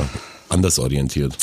anders 0.50 0.80
orientiert. 0.80 1.38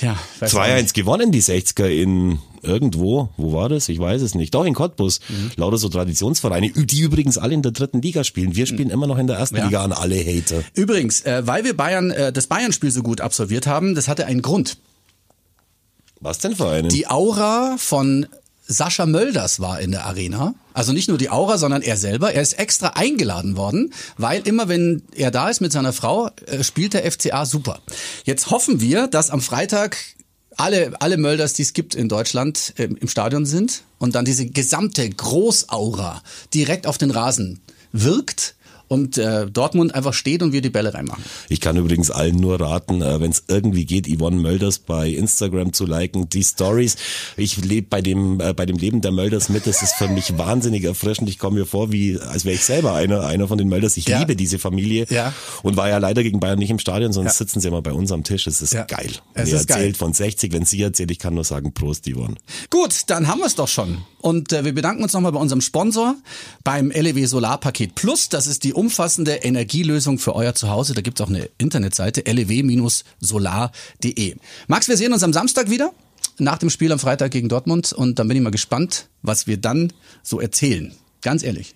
Ja, 0.00 0.16
weiß 0.40 0.54
auch 0.54 0.60
2-1 0.60 0.82
nicht. 0.82 0.94
gewonnen, 0.94 1.32
die 1.32 1.42
60er 1.42 1.86
in 1.86 2.38
irgendwo. 2.62 3.30
Wo 3.36 3.52
war 3.52 3.68
das? 3.68 3.88
Ich 3.88 3.98
weiß 3.98 4.20
es 4.22 4.34
nicht. 4.34 4.54
Doch, 4.54 4.64
in 4.64 4.74
Cottbus. 4.74 5.20
Mhm. 5.28 5.52
Lauter 5.56 5.78
so 5.78 5.88
Traditionsvereine, 5.88 6.70
die 6.70 7.00
übrigens 7.00 7.38
alle 7.38 7.54
in 7.54 7.62
der 7.62 7.72
dritten 7.72 8.02
Liga 8.02 8.24
spielen. 8.24 8.54
Wir 8.56 8.66
spielen 8.66 8.90
immer 8.90 9.06
noch 9.06 9.18
in 9.18 9.26
der 9.26 9.36
ersten 9.36 9.56
Ja. 9.56 9.64
Liga 9.64 9.82
an 9.84 9.92
alle 9.92 10.16
Hater. 10.16 10.62
Übrigens, 10.74 11.22
äh, 11.22 11.46
weil 11.46 11.64
wir 11.64 11.76
Bayern 11.76 12.10
äh, 12.10 12.32
das 12.32 12.46
Bayern-Spiel 12.46 12.90
so 12.90 13.02
gut 13.02 13.20
absolviert 13.20 13.66
haben, 13.66 13.94
das 13.94 14.08
hatte 14.08 14.26
einen 14.26 14.42
Grund. 14.42 14.76
Was 16.20 16.38
denn 16.38 16.56
für 16.56 16.68
einen? 16.68 16.88
Die 16.88 17.06
Aura 17.06 17.76
von 17.78 18.26
Sascha 18.66 19.06
Mölders 19.06 19.60
war 19.60 19.80
in 19.80 19.92
der 19.92 20.06
Arena. 20.06 20.54
Also 20.74 20.92
nicht 20.92 21.08
nur 21.08 21.18
die 21.18 21.30
Aura, 21.30 21.58
sondern 21.58 21.82
er 21.82 21.96
selber. 21.96 22.32
Er 22.32 22.42
ist 22.42 22.58
extra 22.58 22.88
eingeladen 22.88 23.56
worden, 23.56 23.92
weil 24.18 24.46
immer 24.46 24.68
wenn 24.68 25.02
er 25.14 25.30
da 25.30 25.48
ist 25.48 25.60
mit 25.60 25.72
seiner 25.72 25.92
Frau, 25.92 26.30
äh, 26.46 26.62
spielt 26.62 26.94
der 26.94 27.10
FCA 27.10 27.46
super. 27.46 27.80
Jetzt 28.24 28.50
hoffen 28.50 28.80
wir, 28.80 29.06
dass 29.06 29.30
am 29.30 29.40
Freitag 29.40 29.96
alle, 30.56 30.92
alle 31.00 31.16
Mölders, 31.16 31.52
die 31.52 31.62
es 31.62 31.72
gibt 31.72 31.94
in 31.94 32.08
Deutschland, 32.08 32.74
äh, 32.76 32.84
im 32.84 33.08
Stadion 33.08 33.46
sind 33.46 33.82
und 33.98 34.14
dann 34.14 34.24
diese 34.24 34.46
gesamte 34.46 35.08
Großaura 35.08 36.22
direkt 36.52 36.86
auf 36.86 36.98
den 36.98 37.10
Rasen 37.10 37.60
wirkt 37.92 38.54
und 38.88 39.18
äh, 39.18 39.50
Dortmund 39.50 39.94
einfach 39.94 40.14
steht 40.14 40.42
und 40.42 40.52
wir 40.52 40.60
die 40.62 40.70
Bälle 40.70 40.94
reinmachen. 40.94 41.24
Ich 41.48 41.60
kann 41.60 41.76
übrigens 41.76 42.10
allen 42.10 42.36
nur 42.36 42.60
raten, 42.60 43.02
äh, 43.02 43.20
wenn 43.20 43.30
es 43.30 43.44
irgendwie 43.48 43.84
geht, 43.84 44.06
Yvonne 44.08 44.36
Mölders 44.36 44.78
bei 44.78 45.08
Instagram 45.10 45.72
zu 45.72 45.86
liken, 45.86 46.28
die 46.28 46.44
Stories. 46.44 46.96
Ich 47.36 47.56
lebe 47.64 47.86
bei 47.88 48.00
dem 48.00 48.40
äh, 48.40 48.52
bei 48.54 48.66
dem 48.66 48.76
Leben 48.76 49.00
der 49.00 49.12
Mölders 49.12 49.48
mit. 49.48 49.66
Das 49.66 49.82
ist 49.82 49.94
für 49.94 50.08
mich 50.08 50.38
wahnsinnig 50.38 50.84
erfrischend. 50.84 51.28
Ich 51.28 51.38
komme 51.38 51.58
mir 51.60 51.66
vor, 51.66 51.92
wie 51.92 52.18
als 52.20 52.44
wäre 52.44 52.54
ich 52.54 52.64
selber 52.64 52.94
einer 52.94 53.24
einer 53.26 53.48
von 53.48 53.58
den 53.58 53.68
Mölders. 53.68 53.96
Ich 53.96 54.06
Ja. 54.08 54.18
liebe 54.20 54.36
diese 54.36 54.58
Familie 54.58 55.06
Ja. 55.10 55.32
und 55.62 55.76
war 55.76 55.88
ja 55.88 55.98
leider 55.98 56.22
gegen 56.22 56.40
Bayern 56.40 56.58
nicht 56.58 56.70
im 56.70 56.78
Stadion, 56.78 57.12
sonst 57.12 57.26
Ja. 57.26 57.32
sitzen 57.46 57.60
sie 57.60 57.68
immer 57.68 57.82
bei 57.82 57.92
uns 57.92 58.12
am 58.12 58.22
Tisch. 58.24 58.46
Es 58.46 58.62
ist 58.62 58.72
geil. 58.88 59.10
Es 59.34 59.52
ist 59.52 59.66
geil. 59.68 59.78
erzählt 59.78 59.96
von 59.96 60.12
60, 60.12 60.52
wenn 60.52 60.64
sie 60.64 60.80
erzählt, 60.82 61.10
ich 61.10 61.18
kann 61.18 61.34
nur 61.34 61.44
sagen 61.44 61.72
Prost, 61.74 62.06
Yvonne. 62.08 62.34
Gut, 62.70 62.94
dann 63.08 63.26
haben 63.28 63.40
wir 63.40 63.46
es 63.46 63.54
doch 63.54 63.68
schon. 63.68 63.98
Und 64.20 64.52
äh, 64.52 64.64
wir 64.64 64.74
bedanken 64.74 65.02
uns 65.02 65.12
nochmal 65.12 65.32
bei 65.32 65.38
unserem 65.38 65.60
Sponsor, 65.60 66.16
beim 66.64 66.90
LEW 66.90 67.26
Solarpaket 67.26 67.94
Plus. 67.94 68.28
Das 68.28 68.46
ist 68.46 68.64
die 68.64 68.72
umfassende 68.76 69.36
Energielösung 69.36 70.18
für 70.18 70.34
euer 70.34 70.54
Zuhause. 70.54 70.94
Da 70.94 71.00
gibt's 71.00 71.20
auch 71.20 71.28
eine 71.28 71.48
Internetseite, 71.58 72.22
lew-solar.de. 72.30 74.36
Max, 74.66 74.88
wir 74.88 74.96
sehen 74.96 75.12
uns 75.12 75.22
am 75.22 75.32
Samstag 75.32 75.70
wieder, 75.70 75.92
nach 76.38 76.58
dem 76.58 76.70
Spiel 76.70 76.92
am 76.92 76.98
Freitag 76.98 77.30
gegen 77.30 77.48
Dortmund. 77.48 77.92
Und 77.92 78.18
dann 78.18 78.28
bin 78.28 78.36
ich 78.36 78.42
mal 78.42 78.50
gespannt, 78.50 79.08
was 79.22 79.46
wir 79.46 79.56
dann 79.56 79.92
so 80.22 80.40
erzählen. 80.40 80.92
Ganz 81.22 81.42
ehrlich. 81.42 81.74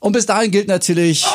Und 0.00 0.12
bis 0.12 0.26
dahin 0.26 0.50
gilt 0.50 0.68
natürlich, 0.68 1.26